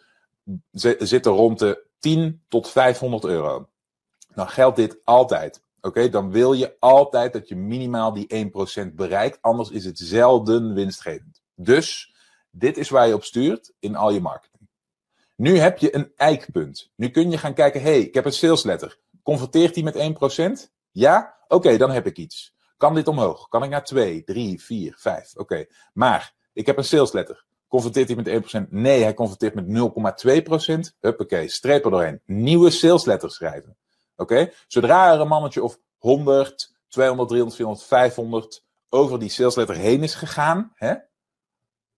zitten 0.98 1.32
rond 1.32 1.58
de 1.58 1.84
10 1.98 2.42
tot 2.48 2.70
500 2.70 3.24
euro. 3.24 3.68
Dan 4.34 4.48
geldt 4.48 4.76
dit 4.76 4.98
altijd. 5.04 5.64
Oké, 5.80 6.08
dan 6.08 6.30
wil 6.30 6.52
je 6.52 6.76
altijd 6.78 7.32
dat 7.32 7.48
je 7.48 7.56
minimaal 7.56 8.12
die 8.12 8.50
1% 8.88 8.94
bereikt, 8.94 9.38
anders 9.40 9.70
is 9.70 9.84
het 9.84 9.98
zelden 9.98 10.74
winstgevend. 10.74 11.42
Dus 11.54 12.14
dit 12.50 12.76
is 12.76 12.88
waar 12.88 13.06
je 13.06 13.14
op 13.14 13.24
stuurt 13.24 13.72
in 13.78 13.96
al 13.96 14.10
je 14.10 14.20
marketing. 14.20 14.68
Nu 15.36 15.58
heb 15.58 15.78
je 15.78 15.94
een 15.94 16.12
eikpunt. 16.16 16.90
Nu 16.94 17.08
kun 17.08 17.30
je 17.30 17.38
gaan 17.38 17.54
kijken, 17.54 17.82
hey, 17.82 18.00
ik 18.00 18.14
heb 18.14 18.24
een 18.24 18.32
salesletter. 18.32 18.98
Converteert 19.22 19.74
die 19.74 19.84
met 19.84 20.68
1%? 20.68 20.70
Ja? 20.90 21.36
Oké, 21.48 21.76
dan 21.76 21.90
heb 21.90 22.06
ik 22.06 22.16
iets. 22.16 22.54
Kan 22.76 22.94
dit 22.94 23.08
omhoog? 23.08 23.48
Kan 23.48 23.62
ik 23.62 23.70
naar 23.70 23.84
2, 23.84 24.24
3, 24.24 24.62
4, 24.62 24.94
5? 24.98 25.32
Oké. 25.36 25.66
Maar 25.92 26.34
ik 26.52 26.66
heb 26.66 26.76
een 26.76 26.84
salesletter. 26.84 27.44
Converteert 27.68 28.08
hij 28.08 28.16
met 28.16 28.66
1%? 28.66 28.68
Nee, 28.70 29.02
hij 29.02 29.14
converteert 29.14 29.54
met 29.54 29.66
0,2%. 29.66 30.96
Huppakee, 31.00 31.48
streep 31.48 31.84
er 31.84 31.90
doorheen. 31.90 32.20
Nieuwe 32.24 32.70
salesletter 32.70 33.30
schrijven. 33.30 33.76
Oké? 34.16 34.52
Zodra 34.66 35.12
er 35.12 35.20
een 35.20 35.28
mannetje 35.28 35.62
of 35.62 35.78
100, 35.98 36.74
200, 36.88 37.28
300, 37.28 37.56
400, 37.56 37.86
500 37.86 38.64
over 38.88 39.18
die 39.18 39.28
salesletter 39.28 39.76
heen 39.76 40.02
is 40.02 40.14
gegaan, 40.14 40.72
hè, 40.74 40.94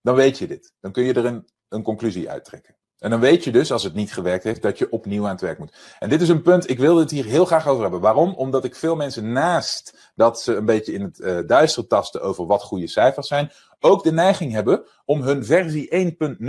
dan 0.03 0.15
weet 0.15 0.39
je 0.39 0.47
dit. 0.47 0.75
Dan 0.81 0.93
kun 0.93 1.05
je 1.05 1.15
er 1.15 1.25
een, 1.25 1.49
een 1.69 1.83
conclusie 1.83 2.31
uittrekken. 2.31 2.77
En 2.99 3.11
dan 3.11 3.21
weet 3.21 3.45
je 3.45 3.53
dus, 3.53 3.73
als 3.73 3.83
het 3.83 3.95
niet 3.95 4.13
gewerkt 4.13 4.45
heeft, 4.45 4.63
dat 4.63 4.79
je 4.79 4.91
opnieuw 4.91 5.25
aan 5.25 5.31
het 5.31 5.41
werk 5.41 5.59
moet. 5.59 5.97
En 5.99 6.09
dit 6.09 6.21
is 6.21 6.29
een 6.29 6.43
punt, 6.43 6.71
ik 6.71 6.79
wilde 6.79 7.01
het 7.01 7.11
hier 7.11 7.25
heel 7.25 7.45
graag 7.45 7.67
over 7.67 7.83
hebben. 7.83 8.01
Waarom? 8.01 8.35
Omdat 8.35 8.65
ik 8.65 8.75
veel 8.75 8.97
mensen 8.97 9.33
naast 9.33 10.13
dat 10.15 10.41
ze 10.41 10.55
een 10.55 10.65
beetje 10.65 10.93
in 10.93 11.03
het 11.03 11.19
uh, 11.19 11.39
duister 11.47 11.87
tasten 11.87 12.23
over 12.23 12.47
wat 12.47 12.63
goede 12.63 12.87
cijfers 12.87 13.29
zijn, 13.29 13.53
ook 13.81 14.03
de 14.03 14.13
neiging 14.13 14.53
hebben 14.53 14.85
om 15.05 15.23
hun 15.23 15.45
versie 15.45 16.17
1.0 16.39 16.47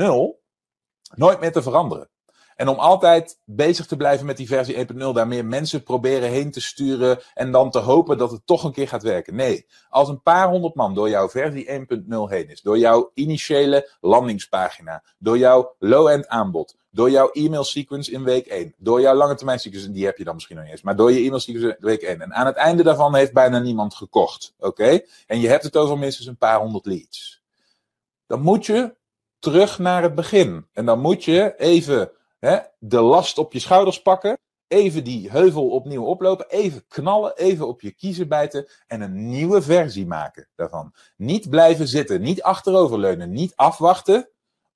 nooit 1.15 1.39
meer 1.39 1.51
te 1.51 1.61
veranderen. 1.61 2.09
En 2.59 2.67
om 2.67 2.79
altijd 2.79 3.39
bezig 3.45 3.85
te 3.85 3.97
blijven 3.97 4.25
met 4.25 4.37
die 4.37 4.47
versie 4.47 4.87
1.0, 4.87 4.97
daar 5.13 5.27
meer 5.27 5.45
mensen 5.45 5.83
proberen 5.83 6.29
heen 6.29 6.51
te 6.51 6.61
sturen 6.61 7.19
en 7.33 7.51
dan 7.51 7.71
te 7.71 7.79
hopen 7.79 8.17
dat 8.17 8.31
het 8.31 8.41
toch 8.45 8.63
een 8.63 8.71
keer 8.71 8.87
gaat 8.87 9.03
werken. 9.03 9.35
Nee, 9.35 9.65
als 9.89 10.09
een 10.09 10.21
paar 10.21 10.49
honderd 10.49 10.75
man 10.75 10.93
door 10.93 11.09
jouw 11.09 11.29
versie 11.29 11.67
1.0 11.67 11.75
heen 12.29 12.49
is, 12.49 12.61
door 12.61 12.77
jouw 12.77 13.11
initiële 13.13 13.89
landingspagina, 14.01 15.03
door 15.17 15.37
jouw 15.37 15.75
low-end 15.77 16.27
aanbod, 16.27 16.75
door 16.91 17.09
jouw 17.09 17.29
e-mail 17.29 17.63
sequence 17.63 18.11
in 18.11 18.23
week 18.23 18.45
1, 18.45 18.73
door 18.77 19.01
jouw 19.01 19.15
lange 19.15 19.35
termijn 19.35 19.59
sequence, 19.59 19.91
die 19.91 20.05
heb 20.05 20.17
je 20.17 20.23
dan 20.23 20.33
misschien 20.33 20.55
nog 20.55 20.65
niet 20.65 20.73
eens, 20.73 20.83
maar 20.83 20.95
door 20.95 21.11
je 21.11 21.19
e-mail 21.19 21.39
sequence 21.39 21.67
in 21.67 21.85
week 21.85 22.01
1. 22.01 22.21
En 22.21 22.33
aan 22.33 22.45
het 22.45 22.55
einde 22.55 22.83
daarvan 22.83 23.15
heeft 23.15 23.33
bijna 23.33 23.59
niemand 23.59 23.95
gekocht. 23.95 24.53
Oké? 24.57 25.01
En 25.27 25.39
je 25.39 25.47
hebt 25.47 25.63
het 25.63 25.77
over 25.77 25.97
minstens 25.97 26.27
een 26.27 26.37
paar 26.37 26.59
honderd 26.59 26.85
leads. 26.85 27.41
Dan 28.27 28.41
moet 28.41 28.65
je 28.65 28.95
terug 29.39 29.79
naar 29.79 30.03
het 30.03 30.15
begin. 30.15 30.67
En 30.73 30.85
dan 30.85 30.99
moet 30.99 31.23
je 31.23 31.53
even 31.57 32.11
de 32.79 33.01
last 33.01 33.37
op 33.37 33.53
je 33.53 33.59
schouders 33.59 34.01
pakken. 34.01 34.37
Even 34.67 35.03
die 35.03 35.29
heuvel 35.29 35.69
opnieuw 35.69 36.03
oplopen. 36.03 36.49
Even 36.49 36.87
knallen. 36.87 37.37
Even 37.37 37.67
op 37.67 37.81
je 37.81 37.91
kiezen 37.91 38.27
bijten. 38.27 38.69
En 38.87 39.01
een 39.01 39.29
nieuwe 39.29 39.61
versie 39.61 40.07
maken 40.07 40.47
daarvan. 40.55 40.93
Niet 41.15 41.49
blijven 41.49 41.87
zitten. 41.87 42.21
Niet 42.21 42.41
achteroverleunen. 42.41 43.31
Niet 43.31 43.55
afwachten. 43.55 44.29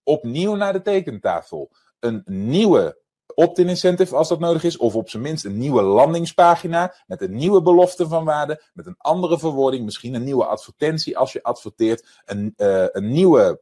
Opnieuw 0.03 0.55
naar 0.55 0.73
de 0.73 0.81
tekentafel. 0.81 1.71
Een 1.99 2.21
nieuwe 2.25 3.01
opt-in 3.35 3.69
incentive 3.69 4.15
als 4.15 4.27
dat 4.27 4.39
nodig 4.39 4.63
is. 4.63 4.77
Of 4.77 4.95
op 4.95 5.09
zijn 5.09 5.23
minst 5.23 5.45
een 5.45 5.57
nieuwe 5.57 5.81
landingspagina. 5.81 6.95
Met 7.07 7.21
een 7.21 7.35
nieuwe 7.35 7.61
belofte 7.61 8.07
van 8.07 8.25
waarde. 8.25 8.63
Met 8.73 8.85
een 8.85 8.97
andere 8.97 9.39
verwoording. 9.39 9.85
Misschien 9.85 10.13
een 10.13 10.23
nieuwe 10.23 10.45
advertentie 10.45 11.17
als 11.17 11.33
je 11.33 11.43
adverteert. 11.43 12.21
Een, 12.25 12.53
uh, 12.57 12.85
een 12.91 13.11
nieuwe 13.11 13.61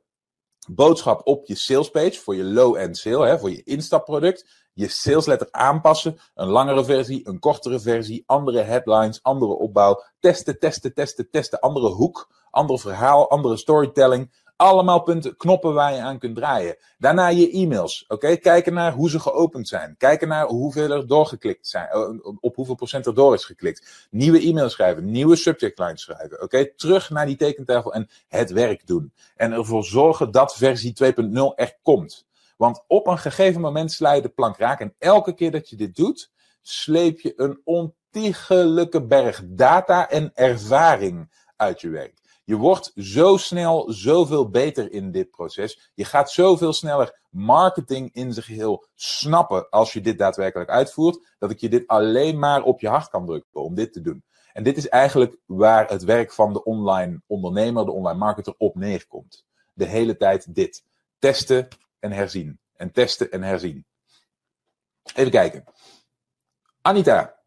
boodschap 0.70 1.22
op 1.24 1.46
je 1.46 1.56
salespage 1.56 2.20
voor 2.20 2.36
je 2.36 2.44
low-end 2.44 2.98
sale, 2.98 3.28
hè, 3.28 3.40
voor 3.40 3.52
je 3.52 3.64
instapproduct. 3.64 4.60
Je 4.74 4.88
salesletter 4.88 5.48
aanpassen, 5.52 6.18
een 6.36 6.48
langere 6.48 6.86
versie, 6.86 7.28
een 7.28 7.40
kortere 7.40 7.80
versie, 7.80 8.24
andere 8.26 8.62
headlines, 8.62 9.24
andere 9.24 9.52
opbouw. 9.52 10.04
Testen, 10.20 10.60
testen, 10.60 10.94
testen, 10.94 11.30
testen, 11.30 11.60
andere 11.60 11.88
hoek, 11.88 12.30
ander 12.50 12.80
verhaal, 12.80 13.30
andere 13.30 13.58
storytelling. 13.58 14.32
Allemaal 14.62 15.02
punten, 15.02 15.38
knoppen 15.38 15.74
waar 15.74 15.94
je 15.94 16.02
aan 16.02 16.20
kunt 16.20 16.36
draaien. 16.36 16.78
Daarna 16.98 17.28
je 17.28 17.52
e-mails. 17.52 18.06
Oké, 18.08 18.36
kijken 18.36 18.74
naar 18.74 18.94
hoe 18.94 19.10
ze 19.10 19.20
geopend 19.20 19.68
zijn. 19.68 19.96
Kijken 19.98 20.28
naar 20.28 20.46
hoeveel 20.46 20.92
er 20.92 21.08
doorgeklikt 21.08 21.68
zijn. 21.68 21.88
Eh, 21.88 22.10
op 22.40 22.56
hoeveel 22.56 22.76
procent 22.76 23.06
er 23.06 23.14
door 23.14 23.34
is 23.34 23.46
geklikt. 23.46 24.08
Nieuwe 24.10 24.40
e-mails 24.40 24.72
schrijven. 24.72 25.12
Nieuwe 25.12 25.36
subject 25.36 25.80
lines 25.80 26.02
schrijven. 26.02 26.42
Oké, 26.42 26.76
terug 26.76 27.10
naar 27.10 27.26
die 27.26 27.36
tekentafel 27.36 27.94
en 27.94 28.10
het 28.28 28.52
werk 28.52 28.88
doen. 28.88 29.14
En 29.36 29.52
ervoor 29.52 29.84
zorgen 29.84 30.32
dat 30.32 30.56
versie 30.56 30.94
2.0 30.94 31.56
er 31.56 31.78
komt. 31.82 32.26
Want 32.58 32.84
op 32.88 33.08
een 33.08 33.18
gegeven 33.18 33.62
moment 33.62 33.92
sla 33.92 34.14
je 34.14 34.22
de 34.22 34.30
plank 34.30 34.58
raak. 34.58 34.80
En 34.80 34.94
elke 34.98 35.34
keer 35.34 35.52
dat 35.52 35.70
je 35.70 35.76
dit 35.76 35.96
doet, 35.96 36.32
sleep 36.62 37.20
je 37.20 37.34
een 37.36 37.62
ontiegelijke 37.64 39.06
berg 39.06 39.42
data 39.46 40.10
en 40.10 40.32
ervaring 40.34 41.32
uit 41.56 41.82
je 41.82 41.90
werk. 41.90 42.20
Je 42.44 42.56
wordt 42.56 42.92
zo 42.96 43.38
snel 43.38 43.92
zoveel 43.92 44.50
beter 44.50 44.92
in 44.92 45.12
dit 45.12 45.30
proces. 45.30 45.92
Je 45.94 46.06
gaat 46.06 46.32
zoveel 46.32 46.74
sneller 46.74 47.20
marketing 47.30 48.14
in 48.14 48.34
zijn 48.34 48.46
geheel 48.46 48.88
snappen 48.96 49.70
als 49.70 49.94
je 49.94 50.02
dit 50.02 50.18
daadwerkelijk 50.18 50.70
uitvoert, 50.70 51.36
dat 51.40 51.52
ik 51.52 51.60
je 51.60 51.70
dit 51.70 51.88
alleen 51.88 52.40
maar 52.40 52.64
op 52.64 52.80
je 52.80 52.88
hart 52.88 53.10
kan 53.10 53.26
drukken 53.26 53.64
om 53.64 53.76
dit 53.76 53.94
te 53.94 54.02
doen. 54.02 54.24
En 54.54 54.64
dit 54.64 54.78
is 54.78 54.88
eigenlijk 54.88 55.38
waar 55.46 55.90
het 55.90 56.04
werk 56.04 56.34
van 56.34 56.54
de 56.54 56.64
online 56.64 57.22
ondernemer, 57.28 57.86
de 57.86 57.92
online 57.92 58.20
marketer 58.20 58.54
op 58.58 58.76
neerkomt. 58.76 59.46
De 59.74 59.86
hele 59.86 60.18
tijd 60.18 60.56
dit. 60.56 60.84
Testen 61.20 61.68
en 62.00 62.12
herzien. 62.12 62.60
En 62.74 62.92
testen 62.92 63.32
en 63.32 63.44
herzien. 63.44 63.86
Even 65.14 65.32
kijken. 65.32 65.64
Anita. 66.82 67.41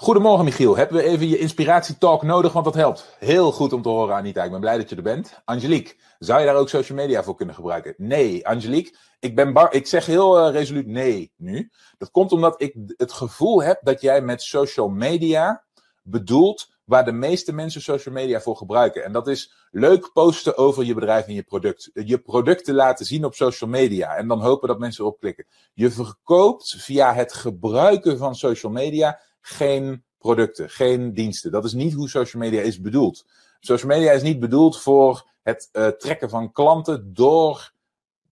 Goedemorgen 0.00 0.44
Michiel, 0.44 0.76
hebben 0.76 0.96
we 0.96 1.02
even 1.02 1.28
je 1.28 1.38
inspiratietalk 1.38 2.22
nodig, 2.22 2.52
want 2.52 2.64
dat 2.64 2.74
helpt. 2.74 3.16
Heel 3.18 3.52
goed 3.52 3.72
om 3.72 3.82
te 3.82 3.88
horen 3.88 4.14
Anita, 4.14 4.44
ik 4.44 4.50
ben 4.50 4.60
blij 4.60 4.76
dat 4.76 4.88
je 4.88 4.96
er 4.96 5.02
bent. 5.02 5.40
Angelique, 5.44 5.94
zou 6.18 6.40
je 6.40 6.46
daar 6.46 6.56
ook 6.56 6.68
social 6.68 6.98
media 6.98 7.22
voor 7.22 7.34
kunnen 7.34 7.54
gebruiken? 7.54 7.94
Nee, 7.96 8.46
Angelique, 8.46 8.96
ik, 9.18 9.34
ben 9.34 9.52
bar 9.52 9.74
ik 9.74 9.86
zeg 9.86 10.06
heel 10.06 10.46
uh, 10.46 10.52
resoluut 10.52 10.86
nee 10.86 11.32
nu. 11.36 11.70
Dat 11.98 12.10
komt 12.10 12.32
omdat 12.32 12.62
ik 12.62 12.74
het 12.96 13.12
gevoel 13.12 13.62
heb 13.62 13.80
dat 13.82 14.00
jij 14.00 14.20
met 14.20 14.42
social 14.42 14.88
media 14.88 15.64
bedoelt 16.02 16.68
waar 16.84 17.04
de 17.04 17.12
meeste 17.12 17.52
mensen 17.52 17.82
social 17.82 18.14
media 18.14 18.40
voor 18.40 18.56
gebruiken. 18.56 19.04
En 19.04 19.12
dat 19.12 19.28
is 19.28 19.52
leuk 19.70 20.10
posten 20.12 20.56
over 20.56 20.84
je 20.84 20.94
bedrijf 20.94 21.26
en 21.26 21.34
je 21.34 21.42
product. 21.42 21.90
Je 21.92 22.18
producten 22.18 22.74
laten 22.74 23.06
zien 23.06 23.24
op 23.24 23.34
social 23.34 23.70
media 23.70 24.16
en 24.16 24.28
dan 24.28 24.40
hopen 24.40 24.68
dat 24.68 24.78
mensen 24.78 25.04
erop 25.04 25.20
klikken. 25.20 25.46
Je 25.74 25.90
verkoopt 25.90 26.74
via 26.78 27.14
het 27.14 27.32
gebruiken 27.32 28.18
van 28.18 28.34
social 28.34 28.72
media 28.72 29.20
geen 29.40 30.04
producten, 30.18 30.70
geen 30.70 31.14
diensten. 31.14 31.50
Dat 31.50 31.64
is 31.64 31.72
niet 31.72 31.92
hoe 31.92 32.08
social 32.08 32.42
media 32.42 32.60
is 32.60 32.80
bedoeld. 32.80 33.26
Social 33.60 33.90
media 33.90 34.12
is 34.12 34.22
niet 34.22 34.40
bedoeld 34.40 34.80
voor 34.80 35.28
het 35.42 35.68
uh, 35.72 35.86
trekken 35.86 36.30
van 36.30 36.52
klanten 36.52 37.14
door 37.14 37.72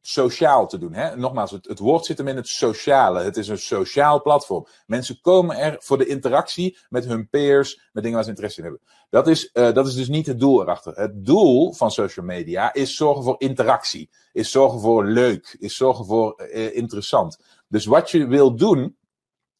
sociaal 0.01 0.68
te 0.68 0.79
doen. 0.79 0.92
Hè? 0.92 1.16
Nogmaals, 1.16 1.51
het, 1.51 1.79
woord 1.79 2.05
zit 2.05 2.18
hem 2.18 2.29
in 2.29 2.37
het 2.37 2.49
sociale. 2.49 3.23
Het 3.23 3.37
is 3.37 3.49
een 3.49 3.59
sociaal 3.59 4.23
platform. 4.23 4.66
Mensen 4.87 5.21
komen 5.21 5.57
er 5.57 5.77
voor 5.79 5.99
de 5.99 6.07
interactie 6.07 6.79
met 6.88 7.05
hun 7.05 7.29
peers, 7.29 7.88
met 7.92 8.03
dingen 8.03 8.12
waar 8.12 8.23
ze 8.25 8.31
interesse 8.31 8.59
in 8.59 8.64
hebben. 8.64 8.83
Dat 9.11 9.29
is, 9.29 9.51
uh, 9.53 9.73
dat 9.73 9.87
is 9.87 9.94
dus 9.94 10.09
niet 10.09 10.27
het 10.27 10.40
doel 10.40 10.62
erachter. 10.62 10.94
Het 10.94 11.25
doel 11.25 11.73
van 11.73 11.90
social 11.90 12.27
media 12.27 12.73
is 12.75 12.97
zorgen 12.97 13.25
voor 13.25 13.35
interactie, 13.38 14.11
is 14.33 14.51
zorgen 14.51 14.81
voor 14.81 15.05
leuk, 15.05 15.57
is 15.59 15.77
zorgen 15.77 16.05
voor 16.05 16.49
uh, 16.53 16.77
interessant. 16.77 17.38
Dus 17.68 17.85
wat 17.85 18.11
je 18.11 18.27
wil 18.27 18.57
doen, 18.57 18.97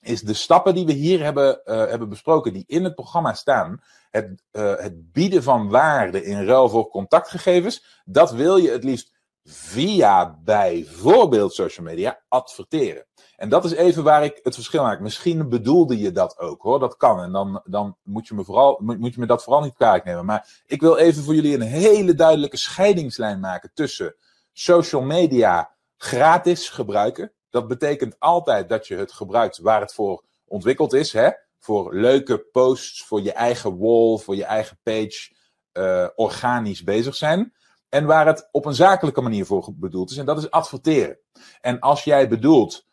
is 0.01 0.21
de 0.21 0.35
stappen 0.35 0.75
die 0.75 0.87
we 0.87 0.93
hier 0.93 1.23
hebben, 1.23 1.61
uh, 1.65 1.77
hebben 1.77 2.09
besproken, 2.09 2.53
die 2.53 2.65
in 2.67 2.85
het 2.85 2.95
programma 2.95 3.35
staan, 3.35 3.83
het, 4.11 4.43
uh, 4.53 4.77
het 4.77 5.13
bieden 5.13 5.43
van 5.43 5.69
waarde 5.69 6.25
in 6.25 6.45
ruil 6.45 6.69
voor 6.69 6.89
contactgegevens, 6.89 8.03
dat 8.05 8.31
wil 8.31 8.57
je 8.57 8.71
het 8.71 8.85
liefst 8.85 9.17
via 9.45 10.39
bijvoorbeeld 10.45 11.55
social 11.55 11.87
media 11.87 12.21
adverteren. 12.29 13.07
En 13.37 13.49
dat 13.49 13.65
is 13.65 13.73
even 13.73 14.03
waar 14.03 14.25
ik 14.25 14.41
het 14.43 14.55
verschil 14.55 14.83
maak. 14.83 15.01
Misschien 15.01 15.49
bedoelde 15.49 15.99
je 15.99 16.13
dat 16.13 16.39
ook 16.39 16.63
hoor, 16.63 16.79
dat 16.79 16.97
kan. 16.97 17.23
En 17.23 17.33
dan, 17.33 17.63
dan 17.65 17.97
moet, 18.03 18.29
je 18.29 18.35
me 18.35 18.45
vooral, 18.45 18.81
moet 18.83 19.15
je 19.15 19.21
me 19.21 19.27
dat 19.27 19.43
vooral 19.43 19.63
niet 19.63 19.75
kwalijk 19.75 20.05
nemen. 20.05 20.25
Maar 20.25 20.63
ik 20.67 20.81
wil 20.81 20.97
even 20.97 21.23
voor 21.23 21.35
jullie 21.35 21.55
een 21.55 21.61
hele 21.61 22.15
duidelijke 22.15 22.57
scheidingslijn 22.57 23.41
maken 23.41 23.71
tussen 23.75 24.15
social 24.53 25.03
media 25.03 25.75
gratis 25.97 26.69
gebruiken 26.69 27.33
dat 27.51 27.69
betekent 27.69 28.17
altijd 28.19 28.69
dat 28.69 28.87
je 28.87 28.97
het 28.97 29.13
gebruikt 29.13 29.59
waar 29.59 29.81
het 29.81 29.95
voor 29.95 30.25
ontwikkeld 30.45 30.93
is. 30.93 31.13
Hè? 31.13 31.31
Voor 31.59 31.95
leuke 31.95 32.39
posts, 32.39 33.05
voor 33.05 33.23
je 33.23 33.33
eigen 33.33 33.79
wall, 33.79 34.19
voor 34.19 34.37
je 34.37 34.45
eigen 34.45 34.79
page, 34.83 35.33
uh, 35.73 36.07
organisch 36.15 36.83
bezig 36.83 37.15
zijn. 37.15 37.53
En 37.89 38.07
waar 38.07 38.27
het 38.27 38.49
op 38.51 38.65
een 38.65 38.75
zakelijke 38.75 39.21
manier 39.21 39.47
voor 39.47 39.69
bedoeld 39.75 40.11
is. 40.11 40.17
En 40.17 40.27
dat 40.27 40.39
is 40.39 40.51
adverteren. 40.51 41.19
En 41.61 41.81
als 41.81 42.05
jij 42.05 42.29
bedoelt, 42.29 42.87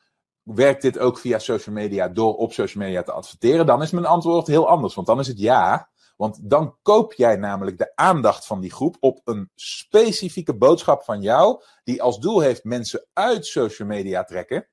werkt 0.44 0.82
dit 0.82 1.00
ook 1.00 1.18
via 1.18 1.40
social 1.40 1.76
media 1.76 2.08
door 2.08 2.36
op 2.36 2.54
social 2.54 2.84
media 2.84 3.04
te 3.04 3.12
adverteren? 3.12 3.66
Dan 3.66 3.82
is 3.82 3.92
mijn 3.92 4.06
antwoord 4.06 4.48
heel 4.48 4.68
anders. 4.68 4.96
Want 4.96 5.08
dan 5.08 5.20
is 5.20 5.28
het 5.28 5.40
ja. 5.40 5.90
Want 6.16 6.50
dan 6.50 6.78
koop 6.82 7.14
jij 7.14 7.36
namelijk 7.36 7.78
de 7.78 7.96
aandacht 7.96 8.46
van 8.46 8.60
die 8.60 8.72
groep 8.72 8.98
op 9.00 9.22
een 9.24 9.52
specifieke 9.56 10.58
boodschap 10.58 11.04
van 11.04 11.22
jou, 11.22 11.64
die 11.84 12.02
als 12.02 12.20
doel 12.20 12.40
heeft 12.40 12.64
mensen 12.64 13.08
uit 13.14 13.46
social 13.46 13.88
media 13.88 14.24
trekken 14.24 14.68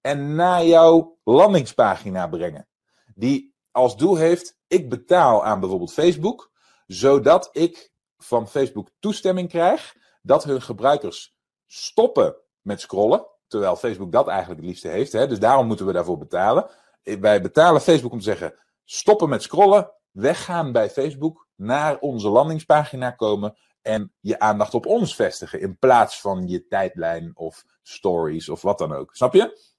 en 0.00 0.34
naar 0.34 0.64
jouw 0.64 1.18
landingspagina 1.24 2.26
brengen. 2.26 2.68
Die 3.14 3.54
als 3.70 3.96
doel 3.96 4.16
heeft, 4.16 4.58
ik 4.66 4.88
betaal 4.88 5.44
aan 5.44 5.60
bijvoorbeeld 5.60 5.92
Facebook, 5.92 6.52
zodat 6.86 7.48
ik 7.52 7.92
van 8.16 8.48
Facebook 8.48 8.90
toestemming 8.98 9.48
krijg 9.48 9.96
dat 10.22 10.44
hun 10.44 10.62
gebruikers 10.62 11.36
stoppen 11.66 12.36
met 12.60 12.80
scrollen, 12.80 13.26
terwijl 13.46 13.76
Facebook 13.76 14.12
dat 14.12 14.28
eigenlijk 14.28 14.60
het 14.60 14.68
liefste 14.68 14.88
heeft. 14.88 15.12
Hè? 15.12 15.26
Dus 15.26 15.38
daarom 15.38 15.66
moeten 15.66 15.86
we 15.86 15.92
daarvoor 15.92 16.18
betalen. 16.18 16.70
Wij 17.02 17.42
betalen 17.42 17.80
Facebook 17.80 18.12
om 18.12 18.18
te 18.18 18.24
zeggen, 18.24 18.54
stoppen 18.84 19.28
met 19.28 19.42
scrollen, 19.42 19.92
weggaan 20.18 20.72
bij 20.72 20.90
Facebook, 20.90 21.46
naar 21.56 21.98
onze 21.98 22.28
landingspagina 22.28 23.10
komen 23.10 23.56
en 23.82 24.12
je 24.20 24.38
aandacht 24.38 24.74
op 24.74 24.86
ons 24.86 25.14
vestigen 25.14 25.60
in 25.60 25.78
plaats 25.78 26.20
van 26.20 26.48
je 26.48 26.66
tijdlijn 26.66 27.32
of 27.34 27.64
stories 27.82 28.48
of 28.48 28.62
wat 28.62 28.78
dan 28.78 28.92
ook. 28.92 29.16
Snap 29.16 29.34
je? 29.34 29.76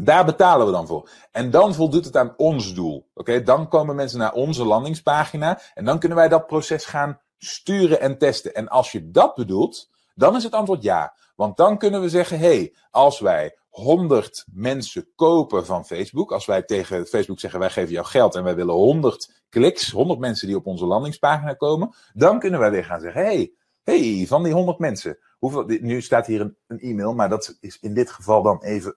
Daar 0.00 0.24
betalen 0.24 0.66
we 0.66 0.72
dan 0.72 0.86
voor. 0.86 1.10
En 1.32 1.50
dan 1.50 1.74
voldoet 1.74 2.04
het 2.04 2.16
aan 2.16 2.34
ons 2.36 2.74
doel. 2.74 3.10
Oké, 3.14 3.42
dan 3.42 3.68
komen 3.68 3.96
mensen 3.96 4.18
naar 4.18 4.32
onze 4.32 4.64
landingspagina 4.64 5.60
en 5.74 5.84
dan 5.84 5.98
kunnen 5.98 6.18
wij 6.18 6.28
dat 6.28 6.46
proces 6.46 6.84
gaan 6.84 7.20
sturen 7.38 8.00
en 8.00 8.18
testen. 8.18 8.54
En 8.54 8.68
als 8.68 8.92
je 8.92 9.10
dat 9.10 9.34
bedoelt, 9.34 9.90
dan 10.14 10.36
is 10.36 10.42
het 10.42 10.52
antwoord 10.52 10.82
ja. 10.82 11.14
Want 11.36 11.56
dan 11.56 11.78
kunnen 11.78 12.00
we 12.00 12.08
zeggen: 12.08 12.38
hé, 12.38 12.46
hey, 12.46 12.74
als 12.90 13.20
wij 13.20 13.56
100 13.76 14.46
mensen 14.52 15.08
kopen 15.14 15.66
van 15.66 15.86
Facebook, 15.86 16.32
als 16.32 16.46
wij 16.46 16.62
tegen 16.62 17.06
Facebook 17.06 17.40
zeggen: 17.40 17.60
wij 17.60 17.70
geven 17.70 17.92
jou 17.92 18.06
geld 18.06 18.34
en 18.34 18.44
wij 18.44 18.54
willen 18.54 18.74
100 18.74 19.44
kliks, 19.48 19.90
100 19.90 20.18
mensen 20.18 20.46
die 20.46 20.56
op 20.56 20.66
onze 20.66 20.86
landingspagina 20.86 21.54
komen, 21.54 21.94
dan 22.12 22.38
kunnen 22.38 22.60
wij 22.60 22.70
weer 22.70 22.84
gaan 22.84 23.00
zeggen: 23.00 23.22
hey, 23.22 23.52
hey, 23.82 24.24
van 24.26 24.42
die 24.42 24.52
100 24.52 24.78
mensen, 24.78 25.18
hoeveel, 25.38 25.64
nu 25.64 26.02
staat 26.02 26.26
hier 26.26 26.40
een, 26.40 26.56
een 26.66 26.80
e-mail, 26.80 27.14
maar 27.14 27.28
dat 27.28 27.56
is 27.60 27.78
in 27.80 27.94
dit 27.94 28.10
geval 28.10 28.42
dan 28.42 28.62
even 28.62 28.96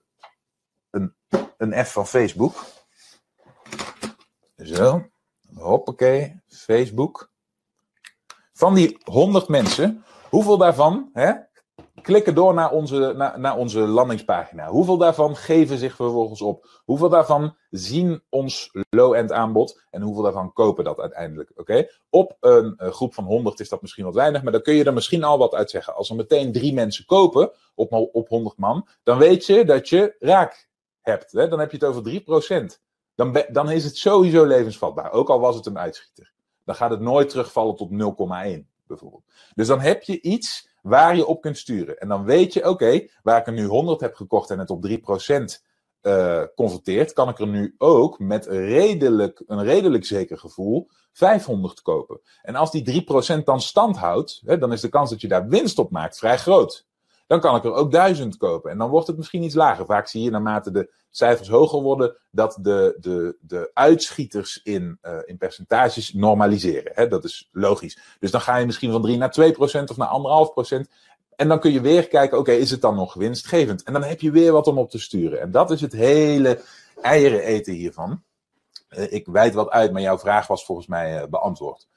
een, 0.90 1.14
een 1.56 1.84
F 1.84 1.92
van 1.92 2.06
Facebook. 2.06 2.64
Zo, 4.56 5.06
hoppakee, 5.54 6.40
Facebook. 6.46 7.30
Van 8.52 8.74
die 8.74 8.98
100 9.04 9.48
mensen, 9.48 10.04
hoeveel 10.30 10.56
daarvan 10.58 11.10
hè, 11.12 11.32
klikken 12.02 12.34
door 12.34 12.54
naar 12.54 12.70
onze, 12.70 13.14
naar, 13.16 13.40
naar 13.40 13.56
onze 13.56 13.80
landingspagina. 13.80 14.68
Hoeveel 14.68 14.96
daarvan 14.96 15.36
geven 15.36 15.78
zich 15.78 15.96
vervolgens 15.96 16.42
op? 16.42 16.80
Hoeveel 16.84 17.08
daarvan 17.08 17.56
zien 17.70 18.22
ons 18.28 18.70
low-end 18.90 19.32
aanbod? 19.32 19.82
En 19.90 20.02
hoeveel 20.02 20.22
daarvan 20.22 20.52
kopen 20.52 20.84
dat 20.84 20.98
uiteindelijk? 20.98 21.52
Oké? 21.54 21.86
Op 22.10 22.36
een, 22.40 22.74
een, 22.76 22.92
groep 22.92 23.14
van 23.14 23.24
100 23.24 23.60
is 23.60 23.68
dat 23.68 23.82
misschien 23.82 24.04
wat 24.04 24.14
weinig, 24.14 24.42
maar 24.42 24.52
dan 24.52 24.62
kun 24.62 24.74
je 24.74 24.84
er 24.84 24.92
misschien 24.92 25.24
al 25.24 25.38
wat 25.38 25.54
uit 25.54 25.70
zeggen. 25.70 25.94
Als 25.94 26.10
er 26.10 26.16
meteen 26.16 26.52
drie 26.52 26.72
mensen 26.72 27.06
kopen 27.06 27.50
op, 27.74 27.92
op 28.12 28.28
100 28.28 28.56
man, 28.56 28.88
dan 29.02 29.18
weet 29.18 29.46
je 29.46 29.64
dat 29.64 29.88
je 29.88 30.16
raak 30.18 30.68
hebt. 31.00 31.32
Hè? 31.32 31.48
Dan 31.48 31.58
heb 31.58 31.70
je 31.70 31.76
het 31.76 31.86
over 31.86 32.72
3%. 32.72 32.88
Dan, 33.14 33.44
dan 33.48 33.70
is 33.70 33.84
het 33.84 33.96
sowieso 33.96 34.44
levensvatbaar, 34.44 35.12
ook 35.12 35.28
al 35.28 35.40
was 35.40 35.56
het 35.56 35.66
een 35.66 35.78
uitschieter. 35.78 36.32
Dan 36.64 36.74
gaat 36.74 36.90
het 36.90 37.00
nooit 37.00 37.28
terugvallen 37.28 37.76
tot 37.76 37.90
0,1 37.90 37.96
bijvoorbeeld. 38.86 39.24
Dus 39.54 39.66
dan 39.66 39.80
heb 39.80 40.02
je 40.02 40.20
iets 40.20 40.69
waar 40.82 41.16
je 41.16 41.26
op 41.26 41.40
kunt 41.40 41.58
sturen. 41.58 41.98
En 41.98 42.08
dan 42.08 42.24
weet 42.24 42.52
je, 42.52 42.68
oké, 42.68 43.06
waar 43.22 43.40
ik 43.40 43.46
er 43.46 43.52
nu 43.52 43.64
100 43.64 44.00
heb 44.00 44.14
gekocht 44.14 44.50
en 44.50 44.58
het 44.58 44.70
op 44.70 44.88
3% 44.88 44.92
uh, 46.02 46.42
converteert, 46.54 47.12
kan 47.12 47.28
ik 47.28 47.38
er 47.38 47.46
nu 47.46 47.74
ook 47.78 48.18
met 48.18 48.46
redelijk, 48.46 49.42
een 49.46 49.64
redelijk 49.64 50.04
zeker 50.04 50.38
gevoel 50.38 50.88
500 51.12 51.82
kopen. 51.82 52.20
En 52.42 52.54
als 52.54 52.70
die 52.70 53.04
3% 53.38 53.44
dan 53.44 53.60
stand 53.60 53.96
houdt, 53.96 54.42
hè, 54.44 54.58
dan 54.58 54.72
is 54.72 54.80
de 54.80 54.88
kans 54.88 55.10
dat 55.10 55.20
je 55.20 55.28
daar 55.28 55.48
winst 55.48 55.78
op 55.78 55.90
maakt 55.90 56.18
vrij 56.18 56.38
groot 56.38 56.88
dan 57.30 57.40
kan 57.40 57.56
ik 57.56 57.64
er 57.64 57.72
ook 57.72 57.92
duizend 57.92 58.36
kopen. 58.36 58.70
En 58.70 58.78
dan 58.78 58.90
wordt 58.90 59.06
het 59.06 59.16
misschien 59.16 59.42
iets 59.42 59.54
lager. 59.54 59.86
Vaak 59.86 60.08
zie 60.08 60.22
je 60.22 60.30
naarmate 60.30 60.70
de 60.70 60.90
cijfers 61.10 61.48
hoger 61.48 61.82
worden, 61.82 62.16
dat 62.30 62.58
de, 62.60 62.96
de, 63.00 63.36
de 63.40 63.70
uitschieters 63.74 64.60
in, 64.62 64.98
uh, 65.02 65.18
in 65.24 65.38
percentages 65.38 66.12
normaliseren. 66.12 66.92
Hè? 66.94 67.08
Dat 67.08 67.24
is 67.24 67.48
logisch. 67.52 67.98
Dus 68.18 68.30
dan 68.30 68.40
ga 68.40 68.56
je 68.56 68.66
misschien 68.66 68.92
van 68.92 69.02
3 69.02 69.16
naar 69.16 69.30
2 69.30 69.52
procent 69.52 69.90
of 69.90 69.96
naar 69.96 70.08
1,5 70.46 70.52
procent. 70.52 70.90
En 71.36 71.48
dan 71.48 71.60
kun 71.60 71.72
je 71.72 71.80
weer 71.80 72.08
kijken, 72.08 72.38
oké, 72.38 72.52
is 72.52 72.70
het 72.70 72.80
dan 72.80 72.94
nog 72.94 73.14
winstgevend? 73.14 73.82
En 73.82 73.92
dan 73.92 74.02
heb 74.02 74.20
je 74.20 74.30
weer 74.30 74.52
wat 74.52 74.66
om 74.66 74.78
op 74.78 74.90
te 74.90 74.98
sturen. 74.98 75.40
En 75.40 75.50
dat 75.50 75.70
is 75.70 75.80
het 75.80 75.92
hele 75.92 76.60
eieren 77.02 77.42
eten 77.42 77.72
hiervan. 77.72 78.22
Uh, 78.90 79.12
ik 79.12 79.26
wijd 79.26 79.54
wat 79.54 79.70
uit, 79.70 79.92
maar 79.92 80.02
jouw 80.02 80.18
vraag 80.18 80.46
was 80.46 80.64
volgens 80.64 80.86
mij 80.86 81.22
uh, 81.22 81.28
beantwoord. 81.28 81.88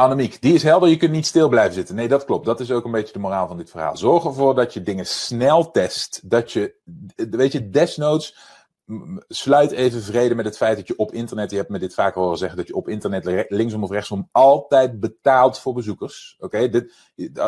Annemiek, 0.00 0.42
die 0.42 0.54
is 0.54 0.62
helder, 0.62 0.88
je 0.88 0.96
kunt 0.96 1.12
niet 1.12 1.26
stil 1.26 1.48
blijven 1.48 1.74
zitten. 1.74 1.94
Nee, 1.94 2.08
dat 2.08 2.24
klopt. 2.24 2.46
Dat 2.46 2.60
is 2.60 2.70
ook 2.70 2.84
een 2.84 2.90
beetje 2.90 3.12
de 3.12 3.18
moraal 3.18 3.46
van 3.46 3.56
dit 3.56 3.70
verhaal. 3.70 3.96
Zorg 3.96 4.24
ervoor 4.24 4.54
dat 4.54 4.74
je 4.74 4.82
dingen 4.82 5.06
snel 5.06 5.70
test. 5.70 6.20
Dat 6.30 6.52
je, 6.52 6.74
weet 7.30 7.52
je, 7.52 7.70
desnoods 7.70 8.36
sluit 9.28 9.70
even 9.70 10.02
vrede 10.02 10.34
met 10.34 10.44
het 10.44 10.56
feit 10.56 10.76
dat 10.76 10.86
je 10.86 10.96
op 10.96 11.12
internet, 11.12 11.50
je 11.50 11.56
hebt 11.56 11.68
me 11.68 11.78
dit 11.78 11.94
vaker 11.94 12.20
horen 12.20 12.38
zeggen, 12.38 12.58
dat 12.58 12.66
je 12.66 12.74
op 12.74 12.88
internet 12.88 13.46
linksom 13.48 13.82
of 13.82 13.90
rechtsom 13.90 14.28
altijd 14.32 15.00
betaalt 15.00 15.58
voor 15.58 15.74
bezoekers. 15.74 16.36
Oké, 16.38 16.86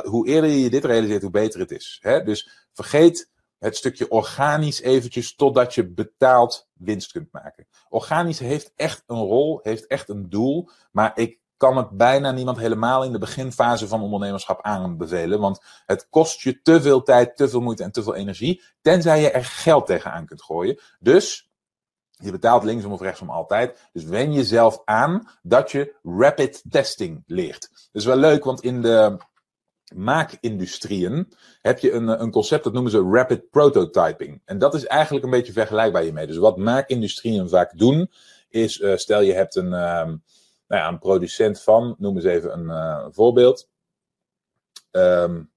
hoe 0.04 0.26
eerder 0.26 0.50
je 0.50 0.70
dit 0.70 0.84
realiseert, 0.84 1.22
hoe 1.22 1.30
beter 1.30 1.60
het 1.60 1.70
is. 1.70 1.98
Hè? 2.02 2.22
Dus 2.22 2.66
vergeet 2.72 3.30
het 3.58 3.76
stukje 3.76 4.08
organisch 4.08 4.80
eventjes 4.80 5.34
totdat 5.34 5.74
je 5.74 5.88
betaald 5.88 6.68
winst 6.72 7.12
kunt 7.12 7.32
maken. 7.32 7.66
Organisch 7.88 8.38
heeft 8.38 8.72
echt 8.76 9.02
een 9.06 9.22
rol, 9.22 9.60
heeft 9.62 9.86
echt 9.86 10.08
een 10.08 10.30
doel, 10.30 10.68
maar 10.90 11.12
ik 11.14 11.40
kan 11.62 11.76
het 11.76 11.90
bijna 11.90 12.30
niemand 12.30 12.58
helemaal 12.58 13.04
in 13.04 13.12
de 13.12 13.18
beginfase 13.18 13.88
van 13.88 14.02
ondernemerschap 14.02 14.62
aanbevelen. 14.62 15.40
Want 15.40 15.60
het 15.86 16.06
kost 16.10 16.40
je 16.40 16.62
te 16.62 16.82
veel 16.82 17.02
tijd, 17.02 17.36
te 17.36 17.48
veel 17.48 17.60
moeite 17.60 17.82
en 17.82 17.92
te 17.92 18.02
veel 18.02 18.14
energie. 18.14 18.62
Tenzij 18.80 19.20
je 19.20 19.30
er 19.30 19.44
geld 19.44 19.86
tegenaan 19.86 20.26
kunt 20.26 20.42
gooien. 20.42 20.80
Dus 21.00 21.50
Je 22.22 22.30
betaalt 22.30 22.64
linksom 22.64 22.92
of 22.92 23.00
rechtsom 23.00 23.30
altijd. 23.30 23.88
Dus 23.92 24.04
wen 24.04 24.32
jezelf 24.32 24.82
aan 24.84 25.28
dat 25.42 25.70
je 25.70 25.94
rapid 26.02 26.62
testing 26.70 27.22
leert. 27.26 27.60
Dat 27.72 28.02
is 28.02 28.04
wel 28.04 28.16
leuk, 28.16 28.44
want 28.44 28.62
in 28.62 28.82
de 28.82 29.16
maakindustrieën 29.94 31.32
heb 31.60 31.78
je 31.78 31.92
een, 31.92 32.22
een 32.22 32.30
concept 32.30 32.64
dat 32.64 32.72
noemen 32.72 32.90
ze 32.90 33.08
rapid 33.12 33.50
prototyping. 33.50 34.42
En 34.44 34.58
dat 34.58 34.74
is 34.74 34.86
eigenlijk 34.86 35.24
een 35.24 35.30
beetje 35.30 35.52
vergelijkbaar 35.52 36.02
hiermee. 36.02 36.26
Dus 36.26 36.36
wat 36.36 36.56
maakindustrieën 36.56 37.48
vaak 37.48 37.78
doen, 37.78 38.10
is 38.48 38.78
uh, 38.80 38.96
stel 38.96 39.20
je 39.20 39.32
hebt 39.32 39.56
een, 39.56 39.72
uh, 39.72 40.12
nou 40.72 40.84
ja, 40.84 40.88
een 40.88 40.98
producent 40.98 41.62
van, 41.62 41.94
noem 41.98 42.16
eens 42.16 42.24
even 42.24 42.52
een 42.52 42.64
uh, 42.64 43.06
voorbeeld. 43.10 43.68
Um, 44.90 45.50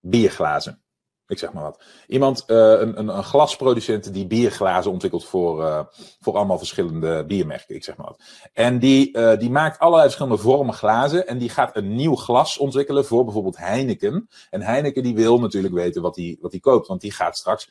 bierglazen. 0.00 0.82
Ik 1.26 1.38
zeg 1.38 1.52
maar 1.52 1.62
wat. 1.62 1.82
Iemand, 2.06 2.44
uh, 2.46 2.56
een, 2.56 2.98
een, 2.98 3.08
een, 3.08 3.24
glasproducent 3.24 4.12
die 4.12 4.26
bierglazen 4.26 4.90
ontwikkelt 4.90 5.24
voor, 5.24 5.60
uh, 5.62 5.84
voor 6.20 6.36
allemaal 6.36 6.58
verschillende 6.58 7.24
biermerken. 7.24 7.74
Ik 7.74 7.84
zeg 7.84 7.96
maar 7.96 8.06
wat. 8.06 8.22
En 8.52 8.78
die, 8.78 9.36
die 9.38 9.50
maakt 9.50 9.78
allerlei 9.78 10.04
verschillende 10.04 10.42
vormen 10.42 10.74
glazen. 10.74 11.26
En 11.26 11.38
die 11.38 11.48
gaat 11.48 11.76
een 11.76 11.94
nieuw 11.94 12.16
glas 12.16 12.58
ontwikkelen 12.58 13.04
voor 13.04 13.24
bijvoorbeeld 13.24 13.56
Heineken. 13.56 14.28
En 14.50 14.62
Heineken 14.62 15.02
die 15.02 15.14
wil 15.14 15.38
natuurlijk 15.38 15.74
weten 15.74 16.02
wat 16.02 16.16
hij 16.16 16.38
wat 16.40 16.60
koopt. 16.60 16.86
Want 16.86 17.00
die 17.00 17.12
gaat 17.12 17.36
straks 17.36 17.70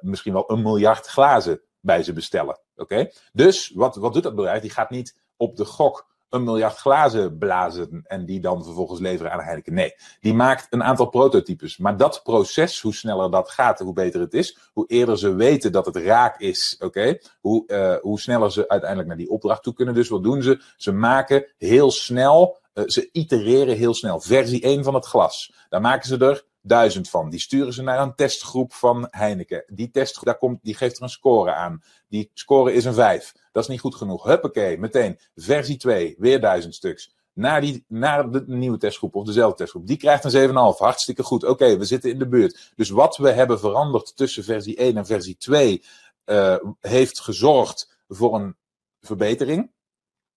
misschien 0.00 0.32
wel 0.32 0.50
een 0.50 0.62
miljard 0.62 1.06
glazen 1.06 1.60
bij 1.88 2.02
ze 2.02 2.12
bestellen. 2.12 2.60
Oké? 2.76 3.10
Dus 3.32 3.72
wat, 3.74 3.96
wat 3.96 4.12
doet 4.12 4.22
dat 4.22 4.34
bedrijf? 4.34 4.60
Die 4.60 4.70
gaat 4.70 4.90
niet 4.90 5.18
op 5.36 5.56
de 5.56 5.64
gok 5.64 6.06
een 6.28 6.44
miljard 6.44 6.76
glazen 6.76 7.38
blazen 7.38 8.02
en 8.04 8.24
die 8.24 8.40
dan 8.40 8.64
vervolgens 8.64 9.00
leveren 9.00 9.32
aan 9.32 9.40
Heineken. 9.40 9.74
Nee, 9.74 9.94
die 10.20 10.34
maakt 10.34 10.66
een 10.70 10.82
aantal 10.82 11.08
prototypes. 11.08 11.76
Maar 11.76 11.96
dat 11.96 12.20
proces, 12.22 12.80
hoe 12.80 12.94
sneller 12.94 13.30
dat 13.30 13.50
gaat, 13.50 13.78
hoe 13.78 13.92
beter 13.92 14.20
het 14.20 14.34
is. 14.34 14.58
Hoe 14.72 14.86
eerder 14.86 15.18
ze 15.18 15.34
weten 15.34 15.72
dat 15.72 15.86
het 15.86 15.96
raak 15.96 16.40
is, 16.40 16.76
oké? 16.84 17.18
Hoe, 17.40 17.64
uh, 17.66 17.96
hoe 18.00 18.20
sneller 18.20 18.52
ze 18.52 18.68
uiteindelijk 18.68 19.08
naar 19.08 19.18
die 19.18 19.30
opdracht 19.30 19.62
toe 19.62 19.74
kunnen. 19.74 19.94
Dus 19.94 20.08
wat 20.08 20.22
doen 20.22 20.42
ze? 20.42 20.62
Ze 20.76 20.92
maken 20.92 21.46
heel 21.58 21.90
snel, 21.90 22.58
uh, 22.74 22.84
ze 22.86 23.08
itereren 23.12 23.76
heel 23.76 23.94
snel. 23.94 24.20
Versie 24.20 24.62
1 24.62 24.84
van 24.84 24.94
het 24.94 25.06
glas. 25.06 25.52
Daar 25.68 25.80
maken 25.80 26.08
ze 26.08 26.18
er 26.18 26.44
duizend 26.68 27.10
van. 27.10 27.30
Die 27.30 27.40
sturen 27.40 27.72
ze 27.72 27.82
naar 27.82 28.00
een 28.00 28.14
testgroep 28.14 28.72
van 28.72 29.06
Heineken. 29.10 29.64
Die 29.66 29.90
testgroep, 29.90 30.24
daar 30.24 30.38
komt, 30.38 30.58
die 30.62 30.74
geeft 30.74 30.96
er 30.96 31.02
een 31.02 31.08
score 31.08 31.52
aan. 31.52 31.82
Die 32.08 32.30
score 32.34 32.72
is 32.72 32.84
een 32.84 32.94
5. 32.94 33.34
Dat 33.52 33.62
is 33.62 33.68
niet 33.68 33.80
goed 33.80 33.94
genoeg. 33.94 34.24
Huppakee, 34.24 34.78
meteen. 34.78 35.18
Versie 35.34 35.76
2, 35.76 36.14
weer 36.18 36.40
duizend 36.40 36.74
stuks. 36.74 37.16
Naar, 37.32 37.60
die, 37.60 37.84
naar 37.88 38.30
de 38.30 38.44
nieuwe 38.46 38.78
testgroep 38.78 39.14
of 39.14 39.24
dezelfde 39.24 39.56
testgroep. 39.56 39.86
Die 39.86 39.96
krijgt 39.96 40.24
een 40.24 40.48
7,5. 40.48 40.54
Hartstikke 40.54 41.22
goed. 41.22 41.44
Oké, 41.44 41.78
we 41.78 41.84
zitten 41.84 42.10
in 42.10 42.18
de 42.18 42.28
buurt. 42.28 42.72
Dus 42.76 42.90
wat 42.90 43.16
we 43.16 43.30
hebben 43.30 43.58
veranderd 43.58 44.16
tussen 44.16 44.44
versie 44.44 44.76
1 44.76 44.96
en 44.96 45.06
versie 45.06 45.36
2 45.36 45.82
uh, 46.24 46.56
heeft 46.80 47.20
gezorgd 47.20 47.98
voor 48.08 48.34
een 48.34 48.56
verbetering. 49.00 49.70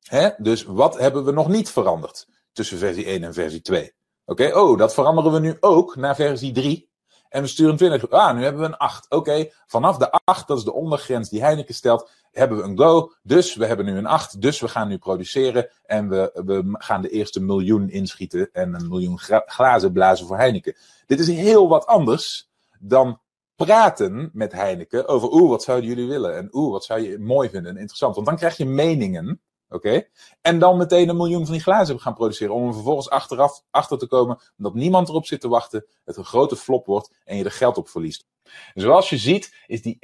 Hè? 0.01 0.29
Dus 0.37 0.63
wat 0.63 0.99
hebben 0.99 1.25
we 1.25 1.31
nog 1.31 1.47
niet 1.47 1.69
veranderd 1.69 2.27
tussen 2.51 2.77
versie 2.77 3.05
1 3.05 3.23
en 3.23 3.33
versie 3.33 3.61
2? 3.61 3.93
Oké, 4.31 4.57
oh, 4.57 4.77
dat 4.77 4.93
veranderen 4.93 5.31
we 5.31 5.39
nu 5.39 5.57
ook 5.59 5.95
naar 5.95 6.15
versie 6.15 6.51
3. 6.51 6.89
En 7.29 7.41
we 7.41 7.47
sturen 7.47 7.75
20. 7.75 8.09
Ah, 8.09 8.35
nu 8.35 8.43
hebben 8.43 8.61
we 8.61 8.67
een 8.67 8.77
8. 8.77 9.09
Oké, 9.09 9.49
vanaf 9.65 9.97
de 9.97 10.11
8, 10.11 10.47
dat 10.47 10.57
is 10.57 10.63
de 10.63 10.73
ondergrens 10.73 11.29
die 11.29 11.41
Heineken 11.41 11.73
stelt, 11.73 12.11
hebben 12.31 12.57
we 12.57 12.63
een 12.63 12.77
go. 12.77 13.13
Dus 13.23 13.55
we 13.55 13.65
hebben 13.65 13.85
nu 13.85 13.97
een 13.97 14.05
8. 14.05 14.41
Dus 14.41 14.59
we 14.59 14.67
gaan 14.67 14.87
nu 14.87 14.97
produceren. 14.97 15.69
En 15.85 16.09
we, 16.09 16.41
we 16.45 16.75
gaan 16.77 17.01
de 17.01 17.09
eerste 17.09 17.41
miljoen 17.41 17.89
inschieten. 17.89 18.49
En 18.51 18.73
een 18.73 18.87
miljoen 18.87 19.19
glazen 19.45 19.91
blazen 19.91 20.27
voor 20.27 20.37
Heineken. 20.37 20.75
Dit 21.05 21.19
is 21.19 21.27
heel 21.27 21.67
wat 21.67 21.85
anders 21.85 22.49
dan 22.79 23.19
praten 23.55 24.29
met 24.33 24.51
Heineken 24.51 25.07
over. 25.07 25.31
Oeh, 25.31 25.49
wat 25.49 25.63
zouden 25.63 25.89
jullie 25.89 26.07
willen? 26.07 26.37
En 26.37 26.49
oeh, 26.51 26.71
wat 26.71 26.85
zou 26.85 27.01
je 27.01 27.19
mooi 27.19 27.49
vinden 27.49 27.71
en 27.71 27.77
interessant? 27.77 28.15
Want 28.15 28.27
dan 28.27 28.37
krijg 28.37 28.57
je 28.57 28.65
meningen. 28.65 29.41
Oké? 29.71 30.07
En 30.41 30.59
dan 30.59 30.77
meteen 30.77 31.09
een 31.09 31.17
miljoen 31.17 31.43
van 31.43 31.53
die 31.53 31.61
glazen 31.61 31.99
gaan 31.99 32.13
produceren. 32.13 32.53
Om 32.53 32.67
er 32.67 32.73
vervolgens 32.73 33.09
achteraf 33.09 33.63
achter 33.69 33.97
te 33.97 34.07
komen 34.07 34.41
dat 34.57 34.73
niemand 34.73 35.09
erop 35.09 35.25
zit 35.25 35.41
te 35.41 35.47
wachten. 35.47 35.85
Het 36.05 36.17
een 36.17 36.25
grote 36.25 36.55
flop 36.55 36.85
wordt 36.85 37.13
en 37.25 37.37
je 37.37 37.43
er 37.43 37.51
geld 37.51 37.77
op 37.77 37.89
verliest. 37.89 38.25
Zoals 38.73 39.09
je 39.09 39.17
ziet 39.17 39.55
is 39.67 39.81
die 39.81 39.97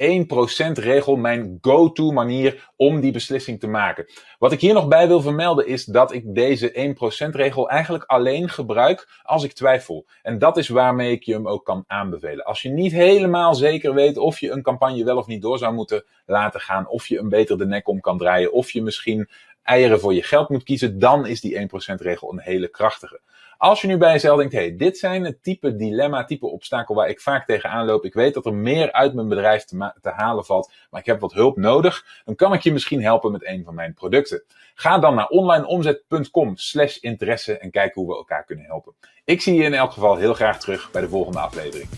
1% 0.68 0.72
regel 0.72 1.16
mijn 1.16 1.58
go-to 1.60 2.10
manier 2.10 2.70
om 2.76 3.00
die 3.00 3.12
beslissing 3.12 3.60
te 3.60 3.66
maken. 3.66 4.06
Wat 4.38 4.52
ik 4.52 4.60
hier 4.60 4.74
nog 4.74 4.88
bij 4.88 5.08
wil 5.08 5.20
vermelden 5.20 5.66
is 5.66 5.84
dat 5.84 6.12
ik 6.12 6.34
deze 6.34 6.96
1% 7.28 7.34
regel 7.34 7.68
eigenlijk 7.68 8.04
alleen 8.04 8.48
gebruik 8.48 9.20
als 9.22 9.44
ik 9.44 9.52
twijfel. 9.52 10.06
En 10.22 10.38
dat 10.38 10.56
is 10.56 10.68
waarmee 10.68 11.12
ik 11.12 11.22
je 11.22 11.32
hem 11.32 11.48
ook 11.48 11.64
kan 11.64 11.84
aanbevelen. 11.86 12.44
Als 12.44 12.62
je 12.62 12.68
niet 12.68 12.92
helemaal 12.92 13.54
zeker 13.54 13.94
weet 13.94 14.16
of 14.16 14.40
je 14.40 14.50
een 14.50 14.62
campagne 14.62 15.04
wel 15.04 15.16
of 15.16 15.26
niet 15.26 15.42
door 15.42 15.58
zou 15.58 15.74
moeten 15.74 16.04
laten 16.26 16.60
gaan. 16.60 16.88
Of 16.88 17.06
je 17.06 17.18
een 17.18 17.28
beter 17.28 17.58
de 17.58 17.66
nek 17.66 17.88
om 17.88 18.00
kan 18.00 18.18
draaien. 18.18 18.52
Of 18.52 18.70
je 18.70 18.82
misschien 18.82 19.28
eieren 19.62 20.00
voor 20.00 20.14
je 20.14 20.22
geld 20.22 20.48
moet 20.48 20.62
kiezen. 20.62 20.98
Dan 20.98 21.26
is 21.26 21.40
die 21.40 21.60
1% 21.60 21.68
regel 21.96 22.32
een 22.32 22.40
hele 22.40 22.68
krachtige. 22.68 23.20
Als 23.58 23.80
je 23.80 23.86
nu 23.86 23.96
bij 23.96 24.12
jezelf 24.12 24.38
denkt, 24.38 24.52
hey, 24.52 24.76
dit 24.76 24.98
zijn 24.98 25.24
het 25.24 25.42
type 25.42 25.76
dilemma, 25.76 26.24
type 26.24 26.46
obstakel 26.46 26.94
waar 26.94 27.08
ik 27.08 27.20
vaak 27.20 27.46
tegenaan 27.46 27.86
loop. 27.86 28.04
Ik 28.04 28.14
weet 28.14 28.34
dat 28.34 28.46
er 28.46 28.54
meer 28.54 28.92
uit 28.92 29.14
mijn 29.14 29.28
bedrijf 29.28 29.64
te, 29.64 29.92
te, 30.00 30.10
halen 30.10 30.44
valt, 30.44 30.72
maar 30.90 31.00
ik 31.00 31.06
heb 31.06 31.20
wat 31.20 31.32
hulp 31.32 31.56
nodig. 31.56 32.22
Dan 32.24 32.34
kan 32.34 32.52
ik 32.52 32.62
je 32.62 32.72
misschien 32.72 33.02
helpen 33.02 33.32
met 33.32 33.46
een 33.46 33.64
van 33.64 33.74
mijn 33.74 33.94
producten. 33.94 34.44
Ga 34.74 34.98
dan 34.98 35.14
naar 35.14 35.28
onlineomzet.com 35.28 36.56
slash 36.56 36.96
interesse 36.96 37.58
en 37.58 37.70
kijk 37.70 37.94
hoe 37.94 38.08
we 38.08 38.16
elkaar 38.16 38.44
kunnen 38.44 38.64
helpen. 38.64 38.94
Ik 39.24 39.40
zie 39.40 39.54
je 39.54 39.62
in 39.62 39.74
elk 39.74 39.92
geval 39.92 40.16
heel 40.16 40.34
graag 40.34 40.60
terug 40.60 40.90
bij 40.90 41.00
de 41.00 41.08
volgende 41.08 41.38
aflevering. 41.38 41.88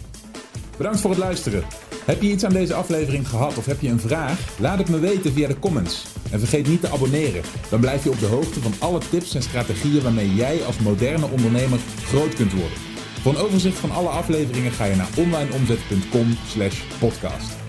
Bedankt 0.76 1.00
voor 1.00 1.10
het 1.10 1.18
luisteren. 1.18 1.89
Heb 2.10 2.22
je 2.22 2.30
iets 2.30 2.44
aan 2.44 2.52
deze 2.52 2.74
aflevering 2.74 3.28
gehad 3.28 3.58
of 3.58 3.66
heb 3.66 3.80
je 3.80 3.88
een 3.88 4.00
vraag? 4.00 4.58
Laat 4.58 4.78
het 4.78 4.88
me 4.88 4.98
weten 4.98 5.32
via 5.32 5.48
de 5.48 5.58
comments. 5.58 6.06
En 6.30 6.38
vergeet 6.38 6.68
niet 6.68 6.80
te 6.80 6.90
abonneren. 6.90 7.42
Dan 7.68 7.80
blijf 7.80 8.04
je 8.04 8.10
op 8.10 8.18
de 8.18 8.26
hoogte 8.26 8.60
van 8.60 8.72
alle 8.78 9.00
tips 9.10 9.34
en 9.34 9.42
strategieën 9.42 10.02
waarmee 10.02 10.34
jij 10.34 10.64
als 10.64 10.78
moderne 10.78 11.30
ondernemer 11.30 11.78
groot 12.04 12.34
kunt 12.34 12.52
worden. 12.52 12.78
Voor 13.20 13.32
een 13.32 13.38
overzicht 13.38 13.78
van 13.78 13.90
alle 13.90 14.08
afleveringen 14.08 14.72
ga 14.72 14.84
je 14.84 14.96
naar 14.96 15.08
onlineomzet.com/podcast. 15.16 17.59